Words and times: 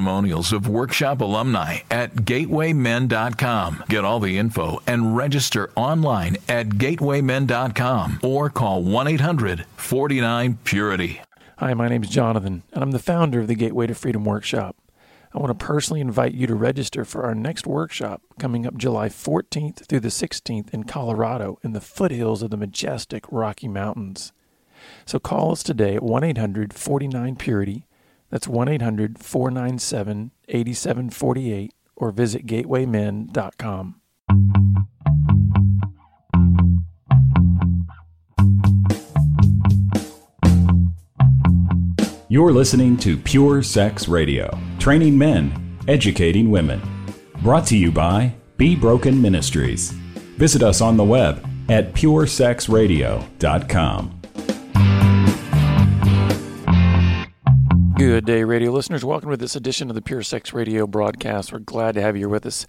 testimonials 0.00 0.50
of 0.50 0.66
workshop 0.66 1.20
alumni 1.20 1.78
at 1.90 2.14
gatewaymen.com. 2.14 3.84
Get 3.86 4.02
all 4.02 4.18
the 4.18 4.38
info 4.38 4.80
and 4.86 5.14
register 5.14 5.70
online 5.76 6.38
at 6.48 6.70
gatewaymen.com 6.70 8.20
or 8.22 8.48
call 8.48 8.82
1 8.82 9.08
800 9.08 9.66
49 9.76 10.58
Purity. 10.64 11.20
Hi, 11.58 11.74
my 11.74 11.88
name 11.88 12.02
is 12.02 12.08
Jonathan, 12.08 12.62
and 12.72 12.82
I'm 12.82 12.92
the 12.92 12.98
founder 12.98 13.40
of 13.40 13.46
the 13.46 13.54
Gateway 13.54 13.88
to 13.88 13.94
Freedom 13.94 14.24
Workshop. 14.24 14.74
I 15.34 15.38
want 15.38 15.50
to 15.58 15.66
personally 15.66 16.00
invite 16.00 16.32
you 16.32 16.46
to 16.46 16.54
register 16.54 17.04
for 17.04 17.24
our 17.24 17.34
next 17.34 17.66
workshop 17.66 18.22
coming 18.38 18.66
up 18.66 18.78
July 18.78 19.10
14th 19.10 19.86
through 19.86 20.00
the 20.00 20.08
16th 20.08 20.72
in 20.72 20.84
Colorado 20.84 21.58
in 21.62 21.74
the 21.74 21.80
foothills 21.82 22.42
of 22.42 22.48
the 22.48 22.56
majestic 22.56 23.26
Rocky 23.30 23.68
Mountains. 23.68 24.32
So 25.04 25.18
call 25.18 25.52
us 25.52 25.62
today 25.62 25.96
at 25.96 26.02
1 26.02 26.24
800 26.24 26.72
49 26.72 27.36
Purity 27.36 27.84
that's 28.30 28.48
1 28.48 28.68
800 28.68 29.18
497 29.18 30.30
8748 30.48 31.74
or 31.96 32.10
visit 32.10 32.46
gatewaymen.com. 32.46 33.96
You're 42.28 42.52
listening 42.52 42.96
to 42.98 43.16
Pure 43.16 43.64
Sex 43.64 44.06
Radio, 44.06 44.56
training 44.78 45.18
men, 45.18 45.76
educating 45.88 46.48
women. 46.48 46.80
Brought 47.42 47.66
to 47.66 47.76
you 47.76 47.90
by 47.90 48.32
Be 48.56 48.76
Broken 48.76 49.20
Ministries. 49.20 49.90
Visit 50.38 50.62
us 50.62 50.80
on 50.80 50.96
the 50.96 51.02
web 51.02 51.44
at 51.68 51.92
puresexradio.com. 51.92 54.19
Good 58.00 58.24
day, 58.24 58.44
radio 58.44 58.70
listeners. 58.72 59.04
Welcome 59.04 59.28
to 59.28 59.36
this 59.36 59.56
edition 59.56 59.90
of 59.90 59.94
the 59.94 60.00
Pure 60.00 60.22
Sex 60.22 60.54
Radio 60.54 60.86
broadcast. 60.86 61.52
We're 61.52 61.58
glad 61.58 61.96
to 61.96 62.00
have 62.00 62.16
you 62.16 62.20
here 62.20 62.28
with 62.30 62.46
us. 62.46 62.64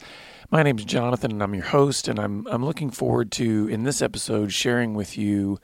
My 0.49 0.61
name 0.61 0.77
is 0.77 0.83
Jonathan, 0.83 1.31
and 1.31 1.41
I'm 1.41 1.55
your 1.55 1.63
host, 1.63 2.09
and 2.09 2.19
I'm 2.19 2.45
I'm 2.47 2.65
looking 2.65 2.91
forward 2.91 3.31
to 3.33 3.65
in 3.69 3.83
this 3.83 4.01
episode 4.01 4.51
sharing 4.51 4.93
with 4.93 5.17
you 5.17 5.57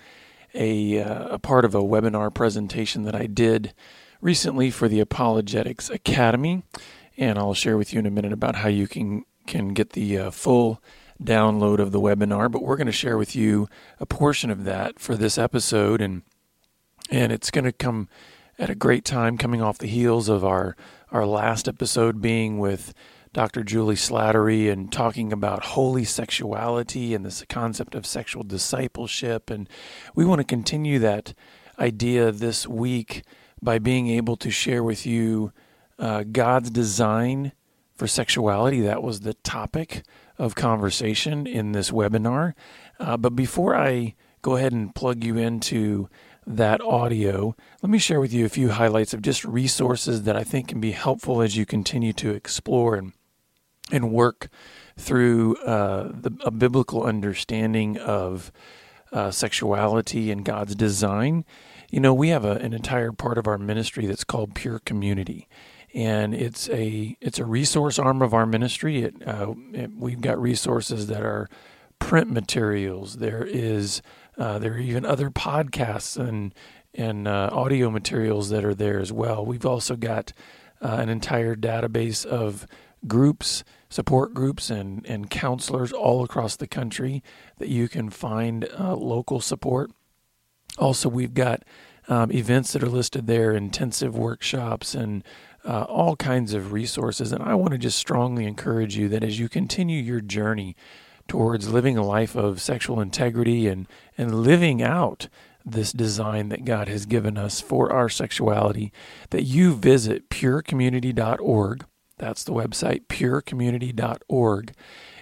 a 0.54 1.02
uh, 1.02 1.28
a 1.32 1.38
part 1.38 1.66
of 1.66 1.76
a 1.76 1.82
webinar 1.82 2.34
presentation 2.34 3.04
that 3.04 3.14
I 3.14 3.28
did 3.28 3.74
recently 4.22 4.72
for 4.72 4.88
the 4.88 5.02
Apologetics 5.02 5.90
Academy, 5.90 6.64
and 7.18 7.38
I'll 7.38 7.54
share 7.54 7.78
with 7.78 7.92
you 7.92 8.00
in 8.00 8.06
a 8.06 8.10
minute 8.10 8.32
about 8.32 8.56
how 8.56 8.70
you 8.70 8.88
can 8.88 9.26
can 9.48 9.74
get 9.74 9.90
the 9.90 10.18
uh, 10.18 10.32
full 10.32 10.82
download 11.22 11.80
of 11.80 11.92
the 11.92 12.00
webinar. 12.00 12.50
But 12.50 12.64
we're 12.64 12.78
going 12.78 12.88
to 12.88 12.94
share 12.94 13.18
with 13.18 13.36
you 13.36 13.68
a 14.00 14.06
portion 14.06 14.50
of 14.50 14.64
that 14.64 14.98
for 14.98 15.18
this 15.18 15.38
episode, 15.38 16.00
and 16.00 16.22
and 17.12 17.34
it's 17.34 17.52
going 17.52 17.66
to 17.66 17.74
come 17.74 18.08
at 18.60 18.70
a 18.70 18.76
great 18.76 19.06
time 19.06 19.38
coming 19.38 19.62
off 19.62 19.78
the 19.78 19.88
heels 19.88 20.30
of 20.30 20.44
our, 20.44 20.76
our 21.12 21.26
last 21.26 21.68
episode 21.68 22.22
being 22.22 22.58
with 22.58 22.94
Dr. 23.34 23.64
Juli 23.64 23.96
Slattery 23.96 24.72
and 24.72 24.92
talking 24.92 25.32
about 25.32 25.64
holy 25.64 26.04
sexuality 26.04 27.14
and 27.14 27.26
this 27.26 27.44
concept 27.50 27.94
of 27.94 28.06
sexual 28.06 28.44
discipleship. 28.44 29.50
And 29.50 29.70
we 30.16 30.26
want 30.26 30.40
to 30.40 30.46
continue 30.46 30.98
that 31.00 31.34
idea 31.78 32.32
this 32.32 32.68
week 32.68 33.24
by 33.62 33.78
being 33.78 34.08
able 34.08 34.38
to 34.38 34.50
share 34.50 34.84
with 34.84 35.06
you 35.06 35.52
uh, 36.00 36.24
God's 36.24 36.72
design 36.72 37.52
for 37.96 38.08
sexuality. 38.08 38.82
That 38.82 39.04
was 39.04 39.20
the 39.20 39.34
topic 39.36 40.04
of 40.38 40.56
conversation 40.56 41.46
in 41.46 41.74
this 41.74 41.92
webinar. 41.92 42.54
Uh, 43.00 43.18
but 43.18 43.36
before 43.36 43.76
I 43.76 44.16
go 44.42 44.56
ahead 44.56 44.72
and 44.74 44.94
plug 44.96 45.24
you 45.24 45.38
into 45.38 46.10
that 46.48 46.80
audio, 46.82 47.56
let 47.84 47.90
me 47.90 48.00
share 48.00 48.22
with 48.22 48.34
you 48.34 48.46
a 48.46 48.50
few 48.50 48.70
highlights 48.70 49.14
of 49.14 49.22
just 49.22 49.44
resources 49.44 50.24
that 50.24 50.38
I 50.38 50.44
think 50.44 50.70
can 50.70 50.80
be 50.80 50.92
helpful 50.92 51.42
as 51.42 51.58
you 51.58 51.66
continue 51.66 52.14
to 52.14 52.32
explore 52.32 52.96
and 52.96 53.14
and 53.92 54.12
work 54.12 54.50
through 54.98 55.56
uh, 55.58 56.12
the, 56.14 56.32
a 56.44 56.52
biblical 56.52 57.04
understanding 57.04 57.98
of 57.98 58.52
uh, 59.14 59.32
sexuality 59.32 60.30
and 60.30 60.44
God's 60.44 60.76
design. 60.76 61.46
You 61.90 62.02
know, 62.02 62.14
we 62.14 62.30
have 62.30 62.44
a, 62.44 62.56
an 62.56 62.74
entire 62.74 63.14
part 63.14 63.38
of 63.38 63.48
our 63.48 63.58
ministry 63.58 64.06
that's 64.06 64.26
called 64.26 64.56
Pure 64.56 64.80
Community, 64.80 65.48
and 65.94 66.34
it's 66.34 66.70
a 66.70 67.18
it's 67.22 67.40
a 67.40 67.46
resource 67.46 68.00
arm 68.00 68.22
of 68.22 68.34
our 68.34 68.46
ministry. 68.46 69.04
It, 69.04 69.28
uh, 69.28 69.54
it, 69.74 69.92
we've 69.96 70.22
got 70.22 70.42
resources 70.42 71.08
that 71.08 71.22
are 71.22 71.50
print 72.00 72.30
materials. 72.30 73.18
There 73.18 73.44
is 73.44 74.02
uh, 74.38 74.60
there 74.60 74.74
are 74.74 74.80
even 74.80 75.06
other 75.06 75.30
podcasts 75.30 76.18
and 76.18 76.54
and 76.94 77.28
uh, 77.28 77.50
audio 77.52 77.92
materials 77.92 78.50
that 78.50 78.66
are 78.66 78.74
there 78.74 79.00
as 79.00 79.12
well. 79.12 79.46
We've 79.46 79.66
also 79.66 79.96
got 79.96 80.34
uh, 80.82 80.98
an 81.00 81.10
entire 81.10 81.56
database 81.56 82.26
of 82.26 82.66
groups, 83.08 83.64
support 83.90 84.34
groups, 84.34 84.70
and 84.70 85.06
and 85.06 85.30
counselors 85.30 85.92
all 85.92 86.24
across 86.24 86.56
the 86.56 86.68
country 86.68 87.24
that 87.58 87.70
you 87.70 87.88
can 87.88 88.10
find 88.10 88.68
uh, 88.80 88.96
local 88.96 89.40
support. 89.42 89.92
Also, 90.78 91.10
we've 91.10 91.34
got 91.34 91.64
um, 92.08 92.32
events 92.32 92.74
that 92.74 92.84
are 92.84 92.90
listed 92.90 93.28
there, 93.28 93.52
intensive 93.54 94.18
workshops, 94.18 94.94
and 94.94 95.24
uh, 95.66 95.84
all 95.84 96.16
kinds 96.16 96.54
of 96.54 96.72
resources. 96.72 97.32
And 97.32 97.44
I 97.44 97.56
want 97.56 97.72
to 97.72 97.78
just 97.78 97.98
strongly 97.98 98.46
encourage 98.46 98.96
you 98.96 99.10
that 99.10 99.24
as 99.24 99.40
you 99.40 99.50
continue 99.50 100.02
your 100.02 100.22
journey 100.22 100.76
towards 101.28 101.70
living 101.70 101.98
a 101.98 102.06
life 102.06 102.36
of 102.36 102.62
sexual 102.62 103.02
integrity 103.02 103.68
and, 103.68 103.88
and 104.18 104.44
living 104.44 104.82
out 104.82 105.28
this 105.66 105.92
design 105.92 106.50
that 106.50 106.66
God 106.66 106.88
has 106.88 107.06
given 107.06 107.38
us 107.38 107.60
for 107.60 107.92
our 107.92 108.08
sexuality, 108.08 108.92
that 109.32 109.44
you 109.44 109.74
visit 109.74 110.30
purecommunity.org. 110.30 111.86
That's 112.18 112.44
the 112.44 112.54
website, 112.54 113.08
purecommunity.org, 113.08 114.74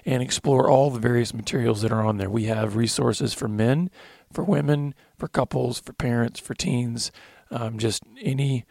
and 0.06 0.24
explore 0.24 0.70
all 0.70 0.92
the 0.92 1.00
various 1.00 1.34
materials 1.34 1.82
that 1.82 1.92
are 1.92 2.06
on 2.06 2.18
there. 2.18 2.30
We 2.30 2.46
have 2.46 2.76
resources 2.76 3.34
for 3.34 3.48
men, 3.48 3.90
for 4.32 4.44
women, 4.44 4.94
for 5.18 5.28
couples, 5.28 5.80
for 5.80 5.94
parents, 5.94 6.40
for 6.40 6.54
teens, 6.54 7.12
um, 7.52 7.78
just 7.78 8.04
any 8.22 8.66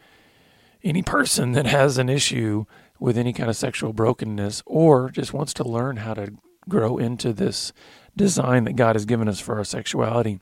any 0.83 1.01
person 1.01 1.53
that 1.53 1.65
has 1.65 1.97
an 1.97 2.09
issue 2.09 2.65
with 2.99 3.17
any 3.17 3.33
kind 3.33 3.49
of 3.49 3.55
sexual 3.55 3.91
brokenness 3.91 4.61
or 4.67 5.09
just 5.09 5.33
wants 5.33 5.51
to 5.51 5.63
learn 5.63 5.97
how 5.97 6.13
to 6.13 6.31
grow 6.69 6.97
into 6.97 7.33
this 7.33 7.73
design 8.15 8.63
that 8.65 8.75
God 8.75 8.95
has 8.95 9.05
given 9.05 9.27
us 9.27 9.39
for 9.39 9.57
our 9.57 9.63
sexuality. 9.63 10.39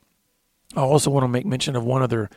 I 0.76 0.80
also 0.80 1.10
want 1.10 1.24
to 1.24 1.28
make 1.28 1.46
mention 1.46 1.76
of 1.76 1.84
one 1.84 2.02
other 2.02 2.30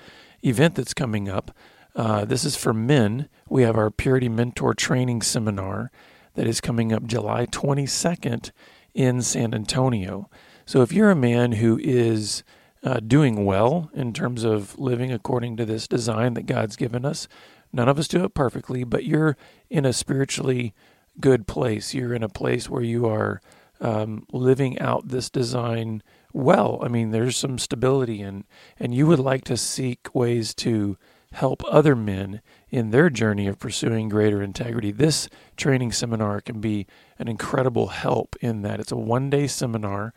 event 0.43 0.75
that's 0.75 0.93
coming 0.93 1.29
up. 1.29 1.51
Uh, 1.95 2.25
this 2.25 2.45
is 2.45 2.55
for 2.55 2.73
men. 2.73 3.27
We 3.49 3.63
have 3.63 3.75
our 3.75 3.89
Purity 3.89 4.29
Mentor 4.29 4.73
Training 4.73 5.21
Seminar 5.21 5.91
that 6.35 6.47
is 6.47 6.61
coming 6.61 6.93
up 6.93 7.05
July 7.05 7.47
22nd 7.47 8.51
in 8.93 9.21
San 9.21 9.53
Antonio. 9.53 10.29
So 10.65 10.81
if 10.81 10.91
you're 10.91 11.09
a 11.09 11.15
man 11.15 11.53
who 11.53 11.79
is 11.81 12.43
uh, 12.83 12.99
doing 12.99 13.45
well 13.45 13.89
in 13.93 14.13
terms 14.13 14.43
of 14.43 14.77
living 14.77 15.11
according 15.11 15.57
to 15.57 15.65
this 15.65 15.87
design 15.87 16.35
that 16.35 16.45
God's 16.45 16.75
given 16.75 17.05
us, 17.05 17.27
none 17.73 17.89
of 17.89 17.97
us 17.97 18.07
do 18.07 18.23
it 18.23 18.35
perfectly, 18.35 18.83
but 18.83 19.03
you're 19.03 19.35
in 19.69 19.85
a 19.85 19.93
spiritually 19.93 20.75
good 21.19 21.47
place. 21.47 21.93
You're 21.93 22.13
in 22.13 22.23
a 22.23 22.29
place 22.29 22.69
where 22.69 22.83
you 22.83 23.07
are 23.07 23.41
um, 23.79 24.25
living 24.31 24.79
out 24.79 25.09
this 25.09 25.29
design 25.29 26.01
well. 26.33 26.79
I 26.81 26.87
mean, 26.87 27.11
there's 27.11 27.37
some 27.37 27.57
stability 27.57 28.21
and 28.21 28.43
and 28.79 28.93
you 28.93 29.07
would 29.07 29.19
like 29.19 29.43
to 29.45 29.57
seek 29.57 30.13
ways 30.13 30.53
to 30.55 30.97
help 31.33 31.63
other 31.67 31.95
men 31.95 32.41
in 32.69 32.91
their 32.91 33.09
journey 33.09 33.47
of 33.47 33.59
pursuing 33.59 34.09
greater 34.09 34.41
integrity. 34.41 34.91
This 34.91 35.29
training 35.57 35.91
seminar 35.91 36.39
can 36.41 36.61
be 36.61 36.87
an 37.19 37.27
incredible 37.27 37.87
help 37.87 38.37
in 38.41 38.61
that 38.61 38.79
it's 38.79 38.93
a 38.93 38.97
one-day 38.97 39.47
seminar 39.47 40.13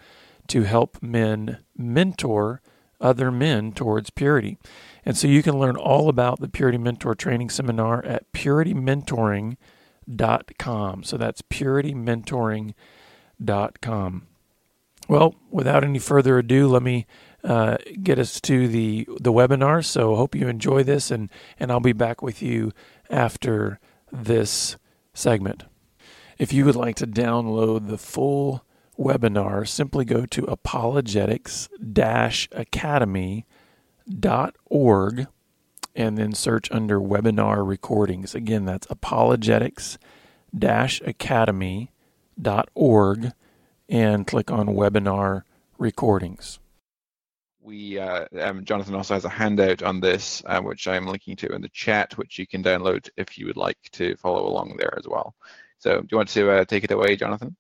to 0.48 0.62
help 0.62 1.02
men 1.02 1.58
mentor 1.76 2.62
other 3.00 3.32
men 3.32 3.72
towards 3.72 4.10
purity. 4.10 4.58
And 5.04 5.16
so 5.16 5.26
you 5.26 5.42
can 5.42 5.58
learn 5.58 5.76
all 5.76 6.08
about 6.08 6.38
the 6.40 6.48
Purity 6.48 6.78
Mentor 6.78 7.14
Training 7.14 7.50
Seminar 7.50 8.04
at 8.04 8.32
puritymentoring.com. 8.32 11.04
So 11.04 11.16
that's 11.16 11.42
puritymentoring.com 11.42 12.74
com. 13.80 14.26
Well, 15.08 15.34
without 15.50 15.82
any 15.82 15.98
further 15.98 16.38
ado, 16.38 16.68
let 16.68 16.82
me 16.82 17.06
uh, 17.42 17.78
get 18.02 18.18
us 18.18 18.40
to 18.42 18.68
the 18.68 19.08
the 19.20 19.32
webinar. 19.32 19.84
So, 19.84 20.14
hope 20.14 20.34
you 20.34 20.48
enjoy 20.48 20.82
this, 20.84 21.10
and 21.10 21.30
and 21.58 21.72
I'll 21.72 21.80
be 21.80 21.92
back 21.92 22.22
with 22.22 22.42
you 22.42 22.72
after 23.08 23.80
this 24.12 24.76
segment. 25.14 25.64
If 26.38 26.52
you 26.52 26.64
would 26.64 26.76
like 26.76 26.96
to 26.96 27.06
download 27.06 27.88
the 27.88 27.98
full 27.98 28.64
webinar, 28.98 29.66
simply 29.66 30.04
go 30.04 30.26
to 30.26 30.44
apologetics 30.44 31.68
academy.org 32.52 33.46
and 35.96 36.16
then 36.16 36.32
search 36.32 36.70
under 36.70 37.00
webinar 37.00 37.66
recordings. 37.66 38.34
Again, 38.34 38.64
that's 38.64 38.86
apologetics 38.90 39.98
academy.org 42.40 43.32
and 43.88 44.26
click 44.26 44.50
on 44.50 44.68
webinar 44.68 45.42
recordings. 45.78 46.58
We 47.62 47.98
uh, 47.98 48.26
um, 48.40 48.64
Jonathan 48.64 48.94
also 48.94 49.14
has 49.14 49.24
a 49.24 49.28
handout 49.28 49.82
on 49.82 50.00
this, 50.00 50.42
uh, 50.46 50.60
which 50.60 50.88
I'm 50.88 51.06
linking 51.06 51.36
to 51.36 51.52
in 51.52 51.60
the 51.60 51.68
chat, 51.68 52.16
which 52.16 52.38
you 52.38 52.46
can 52.46 52.62
download 52.64 53.08
if 53.16 53.38
you 53.38 53.46
would 53.46 53.56
like 53.56 53.78
to 53.92 54.16
follow 54.16 54.46
along 54.46 54.76
there 54.78 54.94
as 54.98 55.06
well. 55.06 55.34
So, 55.78 56.00
do 56.00 56.06
you 56.10 56.16
want 56.16 56.30
to 56.30 56.50
uh, 56.50 56.64
take 56.64 56.84
it 56.84 56.90
away, 56.90 57.16
Jonathan? 57.16 57.56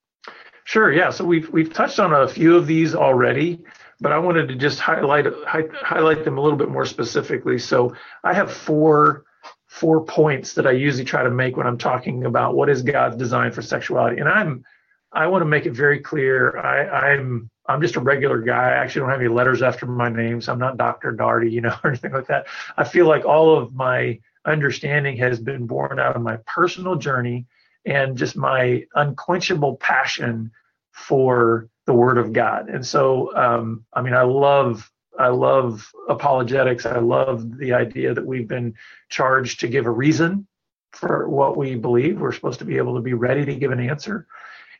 Sure. 0.64 0.92
Yeah. 0.92 1.10
So 1.10 1.24
we've 1.24 1.50
we've 1.50 1.72
touched 1.72 1.98
on 1.98 2.14
a 2.14 2.28
few 2.28 2.56
of 2.56 2.66
these 2.66 2.94
already, 2.94 3.62
but 4.00 4.12
I 4.12 4.18
wanted 4.18 4.48
to 4.48 4.56
just 4.56 4.80
highlight 4.80 5.26
hi, 5.46 5.64
highlight 5.74 6.24
them 6.24 6.38
a 6.38 6.40
little 6.40 6.58
bit 6.58 6.70
more 6.70 6.86
specifically. 6.86 7.58
So 7.58 7.94
I 8.24 8.32
have 8.32 8.50
four 8.50 9.24
four 9.70 10.04
points 10.06 10.54
that 10.54 10.68
I 10.68 10.72
usually 10.72 11.06
try 11.06 11.24
to 11.24 11.30
make 11.32 11.58
when 11.58 11.68
I'm 11.68 11.78
talking 11.78 12.26
about 12.26 12.56
what 12.56 12.70
is 12.70 12.82
God's 12.82 13.16
design 13.18 13.52
for 13.52 13.62
sexuality, 13.62 14.20
and 14.20 14.30
I'm 14.30 14.64
I 15.12 15.28
want 15.28 15.42
to 15.42 15.46
make 15.46 15.66
it 15.66 15.72
very 15.72 16.00
clear. 16.00 16.58
I, 16.58 17.12
I'm 17.12 17.50
I'm 17.68 17.82
just 17.82 17.96
a 17.96 18.00
regular 18.00 18.40
guy. 18.42 18.70
I 18.70 18.76
actually 18.76 19.02
don't 19.02 19.10
have 19.10 19.20
any 19.20 19.30
letters 19.30 19.62
after 19.62 19.86
my 19.86 20.10
name, 20.10 20.42
so 20.42 20.52
I'm 20.52 20.60
not 20.60 20.78
Dr. 20.78 21.14
Darty, 21.14 21.52
you 21.52 21.62
know, 21.62 21.76
or 21.84 21.90
anything 21.90 22.12
like 22.12 22.28
that. 22.28 22.48
I 22.78 22.84
feel 22.84 23.08
like 23.08 23.26
all 23.26 23.58
of 23.58 23.74
my 23.74 24.20
understanding 24.46 25.18
has 25.18 25.40
been 25.40 25.66
born 25.68 26.00
out 26.00 26.16
of 26.16 26.22
my 26.22 26.38
personal 26.46 26.96
journey 26.96 27.46
and 27.86 28.18
just 28.18 28.36
my 28.36 28.84
unquenchable 28.96 29.76
passion 29.78 30.52
for 30.92 31.70
the 31.86 31.94
Word 31.94 32.18
of 32.18 32.34
God. 32.34 32.70
And 32.70 32.86
so, 32.86 33.36
um, 33.36 33.86
I 33.94 34.02
mean, 34.02 34.14
I 34.14 34.24
love 34.24 34.90
I 35.18 35.28
love 35.28 35.90
apologetics. 36.08 36.86
I 36.86 36.98
love 36.98 37.58
the 37.58 37.72
idea 37.72 38.14
that 38.14 38.24
we've 38.24 38.48
been 38.48 38.74
charged 39.08 39.60
to 39.60 39.68
give 39.68 39.86
a 39.86 39.90
reason 39.90 40.46
for 40.92 41.28
what 41.28 41.56
we 41.56 41.74
believe. 41.76 42.20
We're 42.20 42.32
supposed 42.32 42.58
to 42.60 42.64
be 42.64 42.76
able 42.76 42.94
to 42.96 43.02
be 43.02 43.14
ready 43.14 43.44
to 43.44 43.54
give 43.54 43.70
an 43.70 43.80
answer. 43.80 44.26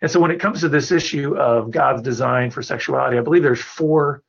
And 0.03 0.11
so, 0.11 0.19
when 0.21 0.31
it 0.31 0.41
comes 0.41 0.61
to 0.61 0.69
this 0.69 0.91
issue 0.93 1.37
of 1.37 1.71
God's 1.71 2.03
design 2.03 2.51
for 2.51 2.63
sexuality, 2.63 3.19
I 3.19 3.23
believe 3.23 3.43
there's 3.43 3.61
four 3.61 4.23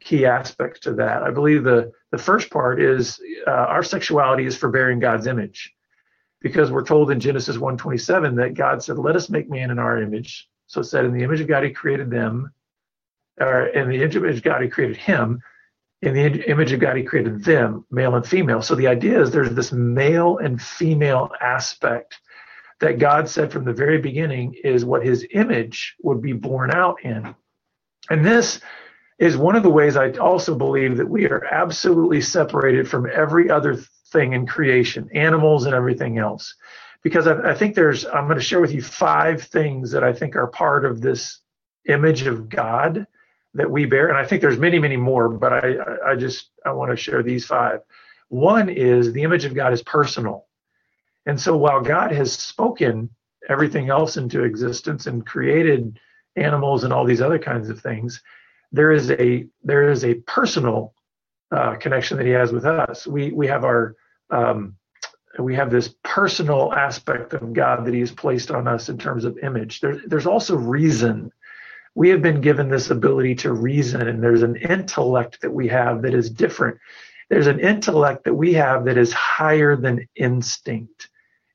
key 0.00 0.24
aspects 0.24 0.80
to 0.80 0.94
that. 0.94 1.22
I 1.22 1.30
believe 1.30 1.64
the 1.64 1.92
the 2.10 2.18
first 2.18 2.50
part 2.50 2.80
is 2.80 3.20
uh, 3.46 3.50
our 3.50 3.82
sexuality 3.82 4.46
is 4.46 4.56
for 4.56 4.70
bearing 4.70 5.00
God's 5.00 5.26
image 5.26 5.74
because 6.40 6.70
we're 6.70 6.84
told 6.84 7.10
in 7.10 7.20
Genesis 7.20 7.56
1:27 7.56 8.36
that 8.36 8.54
God 8.54 8.82
said, 8.82 8.98
"Let 8.98 9.16
us 9.16 9.28
make 9.28 9.50
man 9.50 9.70
in 9.70 9.78
our 9.78 10.00
image." 10.00 10.48
So 10.66 10.80
it 10.80 10.84
said, 10.84 11.04
"In 11.04 11.12
the 11.12 11.24
image 11.24 11.40
of 11.40 11.48
God 11.48 11.64
He 11.64 11.70
created 11.70 12.10
them, 12.10 12.52
or 13.40 13.66
in 13.66 13.88
the 13.88 14.02
image 14.02 14.16
of 14.16 14.42
God 14.42 14.62
He 14.62 14.68
created 14.68 14.96
him. 14.96 15.40
In 16.00 16.14
the 16.14 16.48
image 16.48 16.72
of 16.72 16.80
God 16.80 16.96
He 16.96 17.02
created 17.02 17.44
them, 17.44 17.84
male 17.90 18.14
and 18.14 18.26
female." 18.26 18.62
So 18.62 18.74
the 18.74 18.86
idea 18.86 19.20
is 19.20 19.30
there's 19.30 19.54
this 19.54 19.72
male 19.72 20.38
and 20.38 20.60
female 20.60 21.30
aspect 21.40 22.18
that 22.80 23.00
God 23.00 23.28
said 23.28 23.50
from 23.50 23.64
the 23.64 23.72
very 23.72 23.98
beginning 23.98 24.54
is 24.62 24.84
what 24.84 25.04
His 25.04 25.26
image 25.32 25.96
would 26.02 26.22
be 26.22 26.32
born 26.32 26.70
out 26.72 27.02
in, 27.02 27.34
and 28.10 28.24
this 28.24 28.60
is 29.18 29.36
one 29.36 29.56
of 29.56 29.64
the 29.64 29.70
ways 29.70 29.96
I 29.96 30.12
also 30.12 30.54
believe 30.54 30.96
that 30.96 31.08
we 31.08 31.26
are 31.26 31.44
absolutely 31.44 32.20
separated 32.20 32.88
from 32.88 33.08
every 33.12 33.50
other 33.50 33.76
thing 34.12 34.32
in 34.32 34.46
creation, 34.46 35.08
animals 35.12 35.66
and 35.66 35.74
everything 35.74 36.18
else. 36.18 36.54
Because 37.02 37.26
I, 37.26 37.50
I 37.50 37.54
think 37.54 37.74
there's, 37.74 38.04
I'm 38.06 38.26
going 38.26 38.38
to 38.38 38.44
share 38.44 38.60
with 38.60 38.72
you 38.72 38.82
five 38.82 39.42
things 39.42 39.90
that 39.90 40.04
I 40.04 40.12
think 40.12 40.36
are 40.36 40.46
part 40.46 40.84
of 40.84 41.00
this 41.00 41.40
image 41.88 42.22
of 42.22 42.48
God 42.48 43.06
that 43.58 43.70
we 43.70 43.84
bear. 43.84 44.08
And 44.08 44.16
I 44.16 44.24
think 44.24 44.40
there's 44.40 44.58
many, 44.58 44.78
many 44.78 44.96
more, 44.96 45.28
but 45.28 45.52
I, 45.52 45.74
I 46.12 46.14
just, 46.14 46.50
I 46.64 46.72
want 46.72 46.90
to 46.90 46.96
share 46.96 47.22
these 47.22 47.44
five. 47.44 47.80
One 48.28 48.68
is 48.68 49.12
the 49.12 49.24
image 49.24 49.44
of 49.44 49.54
God 49.54 49.72
is 49.72 49.82
personal. 49.82 50.46
And 51.26 51.38
so 51.38 51.56
while 51.56 51.82
God 51.82 52.12
has 52.12 52.32
spoken 52.32 53.10
everything 53.48 53.90
else 53.90 54.16
into 54.16 54.44
existence 54.44 55.06
and 55.06 55.26
created 55.26 55.98
animals 56.36 56.84
and 56.84 56.92
all 56.92 57.04
these 57.04 57.20
other 57.20 57.38
kinds 57.38 57.68
of 57.68 57.80
things, 57.80 58.22
there 58.72 58.92
is 58.92 59.10
a 59.10 59.46
there 59.62 59.90
is 59.90 60.04
a 60.04 60.14
personal 60.14 60.94
uh, 61.50 61.74
connection 61.76 62.16
that 62.18 62.26
he 62.26 62.32
has 62.32 62.52
with 62.52 62.64
us. 62.64 63.06
We 63.06 63.32
we 63.32 63.46
have 63.48 63.64
our 63.64 63.96
um, 64.30 64.76
we 65.38 65.54
have 65.54 65.70
this 65.70 65.94
personal 66.04 66.72
aspect 66.72 67.32
of 67.32 67.52
God 67.52 67.84
that 67.84 67.94
He 67.94 68.00
has 68.00 68.12
placed 68.12 68.50
on 68.50 68.66
us 68.68 68.88
in 68.88 68.98
terms 68.98 69.24
of 69.24 69.38
image. 69.38 69.80
There's 69.80 70.02
there's 70.06 70.26
also 70.26 70.56
reason. 70.56 71.32
We 71.98 72.08
have 72.10 72.22
been 72.22 72.40
given 72.40 72.68
this 72.68 72.90
ability 72.90 73.34
to 73.36 73.52
reason, 73.52 74.08
and 74.08 74.22
there's 74.22 74.42
an 74.42 74.56
intellect 74.56 75.40
that 75.42 75.52
we 75.52 75.68
have 75.68 76.02
that 76.02 76.14
is 76.14 76.30
different. 76.30 76.78
There's 77.28 77.48
an 77.48 77.60
intellect 77.60 78.24
that 78.24 78.34
we 78.34 78.52
have 78.54 78.84
that 78.84 78.96
is 78.96 79.12
higher 79.12 79.76
than 79.76 80.08
instinct. 80.14 81.08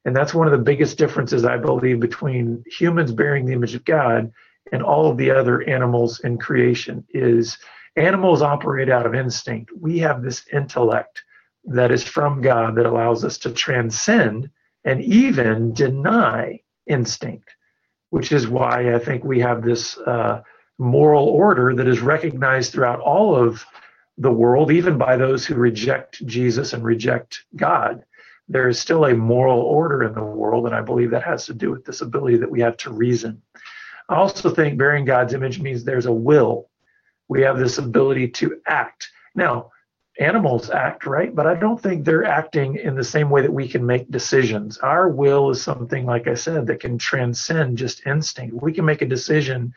And 0.05 0.15
that's 0.15 0.33
one 0.33 0.47
of 0.47 0.51
the 0.51 0.65
biggest 0.71 0.97
differences, 0.97 1.45
I 1.45 1.57
believe, 1.57 1.99
between 1.99 2.63
humans 2.67 3.11
bearing 3.11 3.45
the 3.45 3.53
image 3.53 3.73
of 3.73 3.85
God 3.85 4.31
and 4.71 4.83
all 4.83 5.09
of 5.09 5.17
the 5.17 5.31
other 5.31 5.63
animals 5.63 6.19
in 6.19 6.37
creation 6.37 7.05
is 7.13 7.57
Animals 7.95 8.41
operate 8.41 8.89
out 8.89 9.05
of 9.05 9.13
instinct. 9.13 9.71
We 9.79 9.99
have 9.99 10.23
this 10.23 10.45
intellect 10.51 11.23
that 11.65 11.91
is 11.91 12.03
from 12.03 12.41
God 12.41 12.75
that 12.75 12.87
allows 12.87 13.23
us 13.23 13.37
to 13.39 13.51
transcend 13.51 14.49
and 14.83 15.01
even 15.01 15.73
deny 15.73 16.61
instinct, 16.87 17.55
which 18.13 18.31
is 18.31 18.47
why 18.47 18.93
I 18.93 18.99
think 18.99 19.23
we 19.23 19.39
have 19.39 19.63
this 19.63 19.97
uh, 19.97 20.43
moral 20.77 21.25
order 21.25 21.73
that 21.73 21.87
is 21.87 21.99
recognized 21.99 22.71
throughout 22.71 22.99
all 22.99 23.35
of 23.35 23.65
the 24.19 24.31
world, 24.31 24.71
even 24.71 24.99
by 24.99 25.17
those 25.17 25.47
who 25.47 25.55
reject 25.55 26.23
Jesus 26.27 26.73
and 26.73 26.83
reject 26.83 27.43
God. 27.55 28.03
There 28.47 28.69
is 28.69 28.79
still 28.79 29.05
a 29.05 29.15
moral 29.15 29.61
order 29.61 30.03
in 30.03 30.13
the 30.13 30.21
world, 30.21 30.67
and 30.67 30.75
I 30.75 30.81
believe 30.81 31.09
that 31.09 31.23
has 31.23 31.47
to 31.47 31.55
do 31.55 31.71
with 31.71 31.85
this 31.85 32.01
ability 32.01 32.37
that 32.37 32.51
we 32.51 32.61
have 32.61 32.77
to 32.77 32.93
reason. 32.93 33.41
I 34.07 34.17
also 34.17 34.51
think 34.51 34.77
bearing 34.77 35.05
God's 35.05 35.33
image 35.33 35.59
means 35.59 35.83
there's 35.83 36.05
a 36.05 36.13
will 36.13 36.69
we 37.27 37.41
have 37.41 37.57
this 37.57 37.79
ability 37.79 38.27
to 38.27 38.61
act. 38.67 39.09
Now, 39.33 39.71
animals 40.19 40.69
act, 40.69 41.05
right? 41.05 41.33
But 41.33 41.47
I 41.47 41.55
don't 41.55 41.81
think 41.81 42.05
they're 42.05 42.25
acting 42.25 42.75
in 42.75 42.95
the 42.95 43.03
same 43.03 43.29
way 43.29 43.41
that 43.41 43.53
we 43.53 43.67
can 43.67 43.85
make 43.85 44.11
decisions. 44.11 44.77
Our 44.77 45.09
will 45.09 45.49
is 45.49 45.61
something, 45.61 46.05
like 46.05 46.27
I 46.27 46.35
said, 46.35 46.67
that 46.67 46.79
can 46.79 46.97
transcend 46.97 47.77
just 47.77 48.05
instinct. 48.05 48.61
We 48.61 48.73
can 48.73 48.85
make 48.85 49.01
a 49.01 49.07
decision 49.07 49.73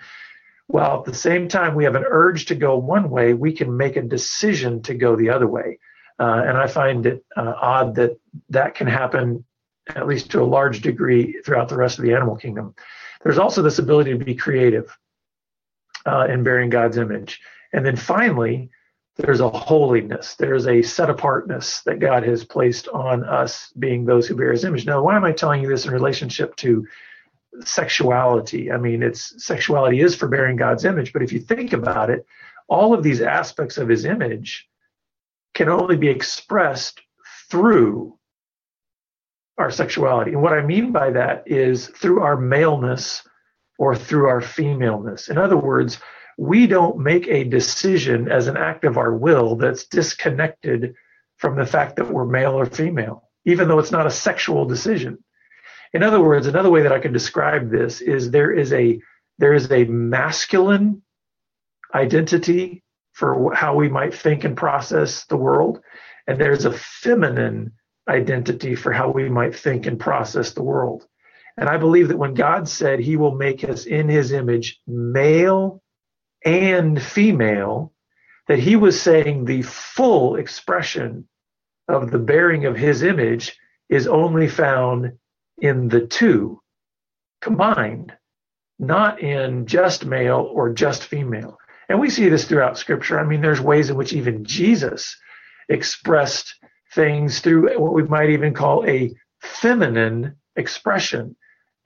while 0.69 0.99
at 0.99 1.05
the 1.05 1.15
same 1.15 1.49
time 1.49 1.75
we 1.75 1.85
have 1.85 1.95
an 1.95 2.05
urge 2.07 2.47
to 2.47 2.55
go 2.55 2.77
one 2.77 3.09
way, 3.09 3.35
we 3.35 3.53
can 3.53 3.77
make 3.77 3.97
a 3.97 4.03
decision 4.03 4.83
to 4.83 4.95
go 4.95 5.15
the 5.15 5.31
other 5.31 5.47
way. 5.47 5.79
Uh, 6.19 6.43
and 6.47 6.57
I 6.57 6.67
find 6.67 7.07
it 7.07 7.25
uh, 7.37 7.55
odd 7.61 7.95
that 7.97 8.19
that 8.51 8.75
can 8.75 8.87
happen, 8.87 9.45
at 9.89 10.07
least 10.07 10.31
to 10.31 10.43
a 10.43 10.45
large 10.45 10.81
degree, 10.81 11.41
throughout 11.45 11.69
the 11.69 11.77
rest 11.77 11.99
of 11.99 12.05
the 12.05 12.15
animal 12.15 12.37
kingdom. 12.37 12.75
There's 13.23 13.39
also 13.39 13.63
this 13.63 13.79
ability 13.79 14.17
to 14.19 14.25
be 14.25 14.35
creative 14.35 14.97
uh, 16.05 16.27
and 16.29 16.43
bearing 16.43 16.71
God's 16.71 16.97
image. 16.97 17.41
And 17.73 17.85
then 17.85 17.97
finally, 17.97 18.71
there's 19.17 19.41
a 19.41 19.49
holiness, 19.49 20.35
there's 20.35 20.67
a 20.67 20.83
set 20.83 21.09
apartness 21.09 21.81
that 21.83 22.01
God 22.01 22.23
has 22.25 22.45
placed 22.45 22.89
on 22.89 23.25
us 23.25 23.73
being 23.79 24.05
those 24.05 24.27
who 24.27 24.37
bear 24.37 24.53
his 24.53 24.65
image. 24.65 24.87
Now, 24.87 25.03
why 25.03 25.17
am 25.17 25.25
I 25.25 25.33
telling 25.33 25.63
you 25.63 25.69
this 25.69 25.87
in 25.87 25.93
relationship 25.93 26.55
to 26.57 26.87
sexuality? 27.65 28.71
I 28.71 28.77
mean, 28.77 29.03
it's 29.03 29.43
sexuality 29.43 30.01
is 30.01 30.15
for 30.15 30.29
bearing 30.29 30.57
God's 30.57 30.85
image, 30.85 31.15
but 31.15 31.23
if 31.23 31.33
you 31.33 31.41
think 31.41 31.73
about 31.73 32.11
it, 32.11 32.27
all 32.69 32.93
of 32.93 33.03
these 33.03 33.23
aspects 33.23 33.79
of 33.79 33.89
his 33.89 34.05
image 34.05 34.69
can 35.55 35.71
only 35.71 35.97
be 35.97 36.09
expressed 36.09 37.01
through 37.51 38.19
our 39.57 39.71
sexuality. 39.71 40.33
And 40.33 40.43
what 40.43 40.53
I 40.53 40.61
mean 40.61 40.93
by 40.93 41.11
that 41.13 41.45
is 41.47 41.87
through 41.87 42.21
our 42.21 42.37
maleness 42.37 43.27
or 43.79 43.97
through 43.97 44.29
our 44.29 44.43
femaleness. 44.43 45.29
In 45.29 45.39
other 45.39 45.57
words, 45.57 45.99
we 46.37 46.67
don't 46.67 46.99
make 46.99 47.27
a 47.29 47.45
decision 47.45 48.31
as 48.31 48.47
an 48.47 48.57
act 48.57 48.85
of 48.85 48.99
our 48.99 49.15
will 49.15 49.57
that's 49.57 49.87
disconnected 49.87 50.95
from 51.37 51.57
the 51.57 51.67
fact 51.67 51.97
that 51.97 52.11
we're 52.11 52.27
male 52.27 52.53
or 52.53 52.67
female, 52.67 53.31
even 53.45 53.69
though 53.69 53.79
it's 53.79 53.93
not 53.93 54.07
a 54.07 54.11
sexual 54.11 54.65
decision. 54.65 55.19
In 55.93 56.03
other 56.03 56.21
words, 56.21 56.47
another 56.47 56.71
way 56.71 56.83
that 56.83 56.93
I 56.93 56.99
can 56.99 57.13
describe 57.13 57.71
this 57.71 58.01
is 58.01 58.31
there 58.31 58.53
is 58.53 58.73
a 58.73 59.01
there 59.39 59.55
is 59.55 59.71
a 59.71 59.85
masculine 59.85 61.03
identity 61.95 62.83
for 63.13 63.55
how 63.55 63.75
we 63.75 63.89
might 63.89 64.15
think 64.15 64.45
and 64.45 64.57
process 64.57 65.25
the 65.25 65.37
world, 65.37 65.81
and 66.27 66.39
there's 66.41 66.65
a 66.65 66.73
feminine 66.73 67.73
identity 68.09 68.75
for 68.75 68.93
how 68.93 69.11
we 69.11 69.29
might 69.29 69.55
think 69.55 69.87
and 69.87 69.99
process 69.99 70.53
the 70.53 70.63
world. 70.63 71.07
And 71.57 71.69
I 71.69 71.79
believe 71.79 72.09
that 72.09 72.19
when 72.19 72.35
God 72.35 72.69
said 72.69 72.99
he 72.99 73.17
will 73.17 73.35
make 73.35 73.65
us 73.65 73.87
in 73.87 74.09
his 74.09 74.33
image, 74.33 74.81
male 74.87 75.83
and 76.45 77.01
female, 77.01 77.93
that 78.49 78.59
he 78.59 78.77
was 78.77 79.01
saying 79.01 79.45
the 79.45 79.63
full 79.63 80.37
expression 80.37 81.27
of 81.89 82.11
the 82.11 82.19
bearing 82.19 82.65
of 82.67 82.77
his 82.77 83.03
image 83.03 83.57
is 83.89 84.07
only 84.07 84.49
found 84.49 85.13
in 85.59 85.89
the 85.89 86.07
two 86.07 86.61
combined, 87.41 88.13
not 88.79 89.21
in 89.21 89.67
just 89.67 90.05
male 90.05 90.51
or 90.53 90.73
just 90.73 91.05
female. 91.05 91.59
And 91.89 92.01
we 92.01 92.11
see 92.11 92.29
this 92.29 92.47
throughout 92.47 92.79
scripture. 92.79 93.19
I 93.19 93.25
mean, 93.25 93.41
there's 93.41 93.61
ways 93.61 93.91
in 93.91 93.97
which 93.97 94.13
even 94.13 94.45
Jesus 94.45 95.17
expressed 95.69 96.55
things 96.95 97.41
through 97.41 97.79
what 97.79 97.95
we 97.95 98.03
might 98.05 98.31
even 98.31 98.55
call 98.55 98.85
a 98.87 99.15
feminine 99.41 100.37
expression. 100.57 101.37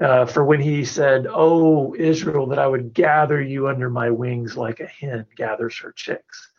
Uh, 0.00 0.24
for 0.24 0.44
when 0.44 0.60
he 0.60 0.84
said, 0.84 1.26
Oh, 1.28 1.94
Israel, 1.94 2.46
that 2.46 2.58
I 2.58 2.66
would 2.66 2.94
gather 2.94 3.40
you 3.40 3.68
under 3.68 3.90
my 3.90 4.10
wings 4.10 4.56
like 4.56 4.80
a 4.80 4.86
hen 4.86 5.26
gathers 5.36 5.78
her 5.80 5.92
chicks. 5.92 6.50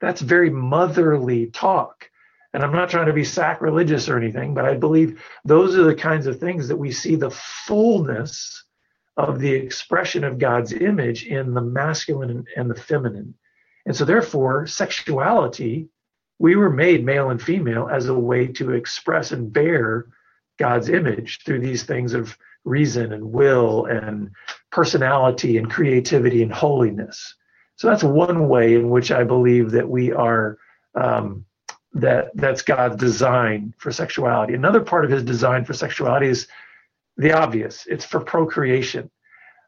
That's 0.00 0.20
very 0.20 0.50
motherly 0.50 1.46
talk. 1.46 2.10
And 2.52 2.62
I'm 2.62 2.72
not 2.72 2.90
trying 2.90 3.06
to 3.06 3.12
be 3.12 3.24
sacrilegious 3.24 4.08
or 4.08 4.18
anything, 4.18 4.54
but 4.54 4.64
I 4.64 4.74
believe 4.74 5.22
those 5.44 5.76
are 5.76 5.84
the 5.84 5.94
kinds 5.94 6.26
of 6.26 6.38
things 6.38 6.68
that 6.68 6.76
we 6.76 6.92
see 6.92 7.16
the 7.16 7.30
fullness 7.30 8.64
of 9.16 9.38
the 9.38 9.52
expression 9.52 10.22
of 10.22 10.38
God's 10.38 10.72
image 10.72 11.24
in 11.24 11.54
the 11.54 11.60
masculine 11.60 12.44
and 12.56 12.70
the 12.70 12.74
feminine. 12.74 13.34
And 13.86 13.96
so, 13.96 14.04
therefore, 14.04 14.66
sexuality, 14.66 15.88
we 16.38 16.54
were 16.54 16.70
made 16.70 17.04
male 17.04 17.30
and 17.30 17.40
female 17.40 17.88
as 17.90 18.08
a 18.08 18.14
way 18.14 18.46
to 18.48 18.72
express 18.72 19.32
and 19.32 19.52
bear 19.52 20.06
God's 20.58 20.88
image 20.88 21.40
through 21.44 21.60
these 21.60 21.82
things 21.82 22.14
of 22.14 22.36
reason 22.64 23.12
and 23.12 23.32
will 23.32 23.86
and 23.86 24.30
personality 24.70 25.56
and 25.56 25.70
creativity 25.70 26.42
and 26.42 26.52
holiness. 26.52 27.34
So 27.76 27.88
that's 27.88 28.02
one 28.02 28.48
way 28.48 28.74
in 28.74 28.90
which 28.90 29.10
I 29.10 29.24
believe 29.24 29.70
that 29.70 29.88
we 29.88 30.12
are 30.12 30.58
um, 30.94 31.44
that 31.94 32.30
that's 32.34 32.62
God's 32.62 32.96
design 32.96 33.74
for 33.78 33.92
sexuality. 33.92 34.54
Another 34.54 34.80
part 34.80 35.04
of 35.04 35.10
His 35.10 35.22
design 35.22 35.64
for 35.64 35.72
sexuality 35.72 36.26
is 36.26 36.48
the 37.16 37.32
obvious. 37.32 37.86
It's 37.86 38.04
for 38.04 38.20
procreation. 38.20 39.10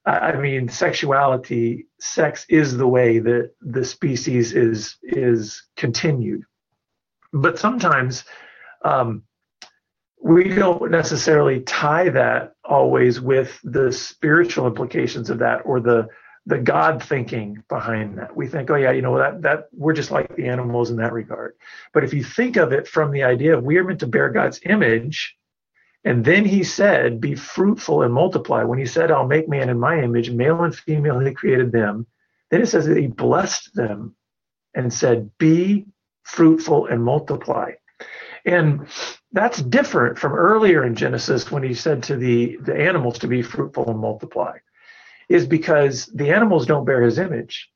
I 0.07 0.37
mean, 0.37 0.69
sexuality, 0.69 1.87
sex 1.99 2.47
is 2.49 2.77
the 2.77 2.87
way 2.87 3.19
that 3.19 3.53
the 3.61 3.85
species 3.85 4.55
is 4.55 4.97
is 5.03 5.63
continued. 5.77 6.45
But 7.33 7.59
sometimes 7.59 8.25
um, 8.85 9.25
we 10.23 10.49
don't 10.49 10.91
necessarily 10.91 11.61
tie 11.61 12.11
that 12.11 12.55
always 12.65 13.21
with 13.21 13.59
the 13.65 13.93
spiritual 13.93 14.67
implications 14.67 15.31
of 15.31 15.39
that 15.39 15.63
or 15.65 15.81
the 15.81 16.09
the 16.47 16.59
God 16.59 17.03
thinking 17.03 17.63
behind 17.69 18.19
that. 18.19 18.35
We 18.35 18.49
think, 18.49 18.71
oh 18.71 18.75
yeah, 18.75 18.93
you 18.93 19.03
know 19.03 19.19
that 19.19 19.43
that 19.43 19.69
we're 19.73 19.93
just 19.93 20.11
like 20.11 20.35
the 20.37 20.49
animals 20.49 20.91
in 20.91 20.97
that 20.97 21.13
regard. 21.13 21.55
But 21.93 22.05
if 22.05 22.15
you 22.15 22.25
think 22.25 22.57
of 22.57 22.73
it 22.73 22.89
from 22.89 23.11
the 23.11 23.25
idea 23.25 23.57
of 23.57 23.65
we 23.65 23.77
are 23.79 23.85
meant 23.85 24.01
to 24.01 24.07
bear 24.07 24.31
God's 24.31 24.61
image, 24.65 25.37
and 26.05 26.25
then 26.25 26.45
he 26.45 26.65
said, 26.65 27.21
Be 27.21 27.35
fruitful 27.35 28.03
and 28.03 28.13
multiply. 28.13 28.63
When 28.65 28.79
he 28.79 28.87
said, 28.87 29.11
I'll 29.11 29.27
make 29.27 29.49
man 29.49 29.69
in 29.69 29.79
my 29.79 30.03
image, 30.03 30.31
male 30.31 30.63
and 30.65 30.75
female, 30.75 31.19
he 31.19 31.33
created 31.33 31.73
them. 31.73 32.07
Then 32.51 32.63
it 32.63 32.67
says 32.67 32.87
that 32.87 32.97
he 32.97 33.07
blessed 33.07 33.75
them 33.75 34.17
and 34.75 34.93
said, 34.93 35.31
Be 35.39 35.87
fruitful 36.23 36.87
and 36.87 37.05
multiply. 37.05 37.73
And 38.45 38.87
that's 39.33 39.63
different 39.63 40.19
from 40.19 40.33
earlier 40.33 40.85
in 40.85 40.95
Genesis 40.95 41.51
when 41.51 41.63
he 41.63 41.75
said 41.75 42.03
to 42.05 42.17
the, 42.17 42.57
the 42.63 42.75
animals 42.75 43.19
to 43.21 43.29
be 43.29 43.43
fruitful 43.43 43.89
and 43.91 43.99
multiply, 43.99 44.59
is 45.29 45.47
because 45.47 46.07
the 46.07 46.31
animals 46.31 46.67
don't 46.67 46.85
bear 46.85 47.03
his 47.03 47.19
image. 47.19 47.71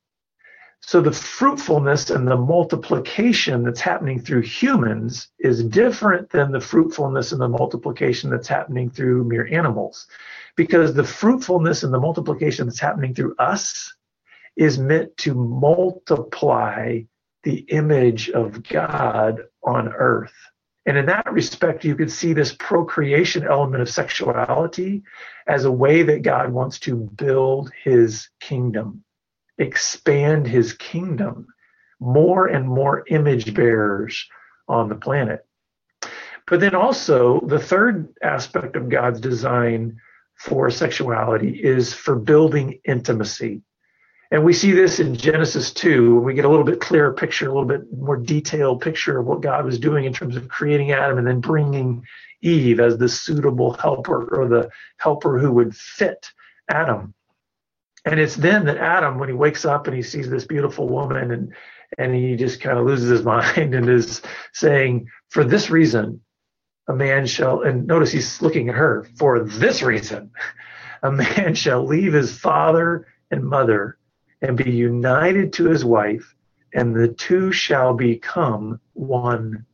So 0.86 1.00
the 1.00 1.12
fruitfulness 1.12 2.10
and 2.10 2.28
the 2.28 2.36
multiplication 2.36 3.62
that's 3.62 3.80
happening 3.80 4.20
through 4.20 4.42
humans 4.42 5.28
is 5.38 5.64
different 5.64 6.28
than 6.28 6.52
the 6.52 6.60
fruitfulness 6.60 7.32
and 7.32 7.40
the 7.40 7.48
multiplication 7.48 8.28
that's 8.28 8.48
happening 8.48 8.90
through 8.90 9.24
mere 9.24 9.46
animals. 9.46 10.06
Because 10.56 10.92
the 10.92 11.04
fruitfulness 11.04 11.84
and 11.84 11.94
the 11.94 12.00
multiplication 12.00 12.66
that's 12.66 12.80
happening 12.80 13.14
through 13.14 13.34
us 13.38 13.94
is 14.56 14.78
meant 14.78 15.16
to 15.18 15.34
multiply 15.34 17.00
the 17.44 17.58
image 17.68 18.30
of 18.30 18.62
God 18.62 19.40
on 19.62 19.88
earth. 19.88 20.34
And 20.86 20.98
in 20.98 21.06
that 21.06 21.32
respect, 21.32 21.84
you 21.84 21.94
could 21.94 22.12
see 22.12 22.34
this 22.34 22.54
procreation 22.54 23.44
element 23.44 23.82
of 23.82 23.88
sexuality 23.88 25.02
as 25.46 25.64
a 25.64 25.72
way 25.72 26.02
that 26.02 26.22
God 26.22 26.52
wants 26.52 26.78
to 26.80 26.96
build 26.96 27.72
his 27.82 28.28
kingdom 28.40 29.04
expand 29.58 30.46
his 30.46 30.72
kingdom, 30.74 31.46
more 32.00 32.46
and 32.46 32.68
more 32.68 33.04
image 33.08 33.54
bearers 33.54 34.28
on 34.68 34.88
the 34.88 34.94
planet. 34.94 35.46
But 36.46 36.60
then 36.60 36.74
also, 36.74 37.40
the 37.46 37.58
third 37.58 38.08
aspect 38.22 38.76
of 38.76 38.88
God's 38.88 39.20
design 39.20 39.98
for 40.34 40.70
sexuality 40.70 41.60
is 41.62 41.94
for 41.94 42.16
building 42.16 42.80
intimacy. 42.84 43.62
And 44.34 44.42
we 44.42 44.52
see 44.52 44.72
this 44.72 44.98
in 44.98 45.14
Genesis 45.14 45.72
2, 45.72 46.16
when 46.16 46.24
we 46.24 46.34
get 46.34 46.44
a 46.44 46.48
little 46.48 46.64
bit 46.64 46.80
clearer 46.80 47.12
picture, 47.12 47.48
a 47.48 47.52
little 47.52 47.68
bit 47.68 47.82
more 47.96 48.16
detailed 48.16 48.80
picture 48.80 49.20
of 49.20 49.26
what 49.26 49.42
God 49.42 49.64
was 49.64 49.78
doing 49.78 50.06
in 50.06 50.12
terms 50.12 50.34
of 50.34 50.48
creating 50.48 50.90
Adam 50.90 51.18
and 51.18 51.26
then 51.28 51.38
bringing 51.38 52.04
Eve 52.42 52.80
as 52.80 52.98
the 52.98 53.08
suitable 53.08 53.74
helper 53.74 54.26
or 54.36 54.48
the 54.48 54.70
helper 54.96 55.38
who 55.38 55.52
would 55.52 55.76
fit 55.76 56.32
Adam. 56.68 57.14
And 58.04 58.18
it's 58.18 58.34
then 58.34 58.66
that 58.66 58.78
Adam, 58.78 59.20
when 59.20 59.28
he 59.28 59.36
wakes 59.36 59.64
up 59.64 59.86
and 59.86 59.94
he 59.94 60.02
sees 60.02 60.28
this 60.28 60.46
beautiful 60.46 60.88
woman 60.88 61.30
and 61.30 61.54
and 61.96 62.12
he 62.12 62.34
just 62.34 62.60
kind 62.60 62.76
of 62.76 62.86
loses 62.86 63.10
his 63.10 63.22
mind 63.24 63.72
and 63.72 63.88
is 63.88 64.20
saying, 64.52 65.06
For 65.28 65.44
this 65.44 65.70
reason, 65.70 66.22
a 66.88 66.92
man 66.92 67.26
shall, 67.26 67.62
and 67.62 67.86
notice 67.86 68.10
he's 68.10 68.42
looking 68.42 68.68
at 68.68 68.74
her, 68.74 69.06
for 69.16 69.44
this 69.44 69.80
reason, 69.80 70.32
a 71.04 71.12
man 71.12 71.54
shall 71.54 71.86
leave 71.86 72.14
his 72.14 72.36
father 72.36 73.06
and 73.30 73.44
mother 73.44 73.96
and 74.44 74.58
be 74.58 74.70
united 74.70 75.54
to 75.54 75.64
his 75.64 75.86
wife, 75.86 76.34
and 76.74 76.94
the 76.94 77.08
two 77.08 77.50
shall 77.50 77.94
become 77.94 78.78
one 78.92 79.64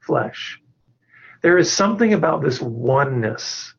flesh. 0.00 0.60
There 1.40 1.58
is 1.58 1.72
something 1.72 2.12
about 2.12 2.40
this 2.40 2.60
oneness 2.60 3.74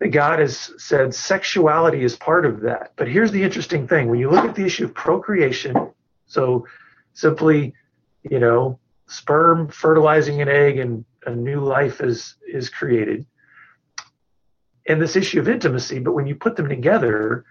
that 0.00 0.08
God 0.08 0.40
has 0.40 0.72
said 0.78 1.14
sexuality 1.14 2.02
is 2.02 2.16
part 2.16 2.44
of 2.44 2.62
that. 2.62 2.92
But 2.96 3.06
here's 3.06 3.30
the 3.30 3.44
interesting 3.44 3.86
thing 3.86 4.08
when 4.08 4.18
you 4.18 4.30
look 4.30 4.44
at 4.44 4.56
the 4.56 4.64
issue 4.64 4.86
of 4.86 4.94
procreation, 4.94 5.92
so 6.26 6.66
simply, 7.12 7.72
you 8.28 8.40
know, 8.40 8.80
sperm 9.06 9.68
fertilizing 9.68 10.42
an 10.42 10.48
egg 10.48 10.78
and 10.78 11.04
a 11.24 11.34
new 11.34 11.60
life 11.60 12.00
is 12.00 12.34
is 12.52 12.68
created. 12.68 13.24
And 14.88 15.00
this 15.00 15.14
issue 15.14 15.38
of 15.38 15.48
intimacy, 15.48 16.00
but 16.00 16.14
when 16.14 16.26
you 16.26 16.34
put 16.34 16.56
them 16.56 16.68
together, 16.68 17.44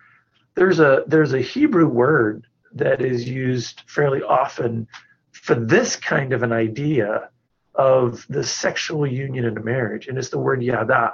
there's 0.56 0.80
a 0.80 1.04
there's 1.08 1.34
a 1.34 1.42
Hebrew 1.42 1.88
word 1.88 2.48
that 2.74 3.02
is 3.02 3.28
used 3.28 3.84
fairly 3.88 4.22
often 4.22 4.88
for 5.32 5.56
this 5.56 5.96
kind 5.96 6.34
of 6.34 6.44
an 6.44 6.52
idea 6.52 7.30
of 7.74 8.26
the 8.30 8.44
sexual 8.44 9.06
union 9.06 9.46
in 9.46 9.58
a 9.58 9.64
marriage, 9.64 10.08
and 10.08 10.18
it's 10.18 10.30
the 10.30 10.40
word 10.40 10.64
yada 10.64 11.14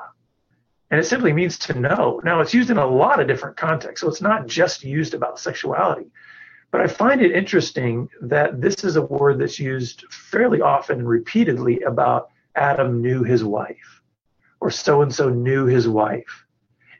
and 0.91 0.99
it 0.99 1.05
simply 1.05 1.31
means 1.31 1.57
to 1.57 1.79
know. 1.79 2.19
Now, 2.23 2.41
it's 2.41 2.53
used 2.53 2.69
in 2.69 2.77
a 2.77 2.85
lot 2.85 3.21
of 3.21 3.27
different 3.27 3.55
contexts, 3.55 4.01
so 4.01 4.09
it's 4.09 4.21
not 4.21 4.45
just 4.45 4.83
used 4.83 5.13
about 5.13 5.39
sexuality. 5.39 6.11
But 6.69 6.81
I 6.81 6.87
find 6.87 7.21
it 7.21 7.31
interesting 7.31 8.09
that 8.21 8.59
this 8.59 8.83
is 8.83 8.97
a 8.97 9.01
word 9.01 9.39
that's 9.39 9.57
used 9.57 10.03
fairly 10.11 10.61
often 10.61 10.99
and 10.99 11.07
repeatedly 11.07 11.79
about 11.81 12.29
Adam 12.55 13.01
knew 13.01 13.23
his 13.23 13.41
wife, 13.41 14.01
or 14.59 14.69
so 14.69 15.01
and 15.01 15.15
so 15.15 15.29
knew 15.29 15.65
his 15.65 15.87
wife. 15.87 16.45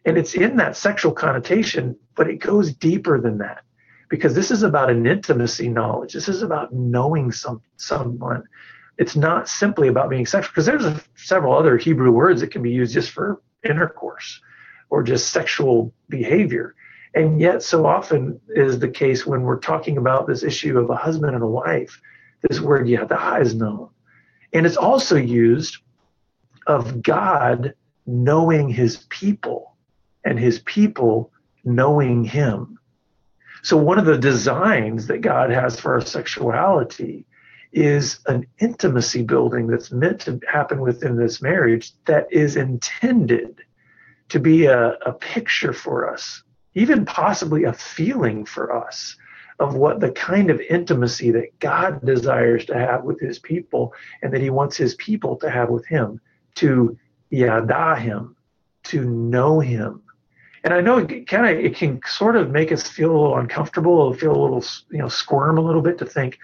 And 0.05 0.17
it's 0.17 0.34
in 0.34 0.58
that 0.58 0.75
sexual 0.75 1.12
connotation, 1.12 1.96
but 2.15 2.29
it 2.29 2.38
goes 2.38 2.74
deeper 2.74 3.20
than 3.20 3.38
that 3.39 3.63
because 4.10 4.34
this 4.34 4.51
is 4.51 4.63
about 4.63 4.89
an 4.89 5.05
intimacy 5.05 5.70
knowledge. 5.70 6.13
This 6.13 6.27
is 6.27 6.41
about 6.41 6.74
knowing 6.74 7.31
some 7.31 7.62
someone. 7.77 8.43
It's 8.98 9.15
not 9.15 9.48
simply 9.48 9.88
about 9.88 10.10
being 10.10 10.25
sexual 10.25 10.51
because 10.51 10.65
there's 10.65 10.86
a, 10.86 11.01
several 11.15 11.58
other 11.58 11.77
Hebrew 11.77 12.12
words 12.12 12.41
that 12.41 12.51
can 12.51 12.62
be 12.62 12.72
used 12.72 12.93
just 12.93 13.12
for 13.12 13.41
intercourse 13.63 14.41
or 14.89 15.01
just 15.01 15.31
sexual 15.31 15.93
behavior. 16.10 16.75
And 17.13 17.39
yet, 17.39 17.63
so 17.63 17.86
often 17.86 18.39
is 18.50 18.79
the 18.79 18.89
case 18.89 19.25
when 19.25 19.43
we're 19.43 19.60
talking 19.60 19.98
about 19.98 20.27
this 20.27 20.43
issue 20.43 20.77
of 20.77 20.89
a 20.89 20.96
husband 20.96 21.34
and 21.34 21.43
a 21.43 21.48
wife, 21.48 22.00
this 22.48 22.60
word 22.60 22.88
yada 22.88 23.38
is 23.39 23.55
known. 23.55 23.89
And 24.53 24.65
it's 24.65 24.77
also 24.77 25.15
used 25.15 25.77
of 26.67 27.01
God 27.01 27.74
knowing 28.05 28.70
his 28.70 28.98
people 29.10 29.71
and 30.25 30.40
his 30.40 30.60
people 30.60 31.32
knowing 31.63 32.24
him. 32.24 32.80
So, 33.63 33.78
one 33.78 34.00
of 34.00 34.06
the 34.06 34.18
designs 34.18 35.08
that 35.08 35.22
God 35.22 35.51
has 35.51 35.80
for 35.80 35.94
our 35.94 36.01
sexuality 36.01 37.25
is 37.72 38.20
an 38.28 38.46
intimacy 38.60 39.24
building 39.24 39.68
that's 39.68 39.92
meant 39.92 40.22
to 40.22 40.40
happen 40.48 40.82
within 40.82 41.16
this 41.16 41.42
marriage 41.42 41.94
that 42.06 42.28
is 42.32 42.56
intended 42.56 43.62
to 44.30 44.40
be 44.40 44.66
a, 44.66 44.98
a 45.06 45.13
picture 45.13 45.74
for 45.74 46.12
us, 46.12 46.44
even 46.74 47.06
possibly 47.06 47.63
a 47.63 47.74
feeling 47.74 48.46
for 48.46 48.75
us 48.75 49.16
of 49.60 49.75
what 49.75 50.00
the 50.00 50.12
kind 50.12 50.50
of 50.50 50.60
intimacy 50.60 51.32
that 51.32 51.60
God 51.60 52.04
desires 52.04 52.66
to 52.66 52.78
have 52.78 53.04
with 53.04 53.20
his 53.20 53.38
people 53.38 53.94
and 54.22 54.34
that 54.34 54.42
he 54.42 54.50
wants 54.50 54.75
his 54.75 54.96
people 54.96 55.36
to 55.38 55.50
have 55.50 55.70
with 55.70 55.86
him 55.86 56.20
to 56.56 56.98
yada 57.30 57.96
him, 57.96 58.36
to 58.84 59.06
know 59.06 59.60
him. 59.60 60.01
And 60.63 60.74
I 60.74 60.82
know 60.82 61.00
it 61.00 61.12
it 61.12 61.75
can 61.75 62.00
sort 62.06 62.36
of 62.36 62.51
make 62.51 62.72
us 62.72 62.88
feel 62.88 63.12
a 63.12 63.18
little 63.18 63.38
uncomfortable, 63.38 64.13
feel 64.13 64.36
a 64.36 64.41
little 64.41 64.63
you 64.91 65.00
know 65.00 65.08
squirm 65.08 65.58
a 65.58 65.62
little 65.62 65.82
bit 65.82 65.98
to 66.00 66.06
think, 66.06 66.38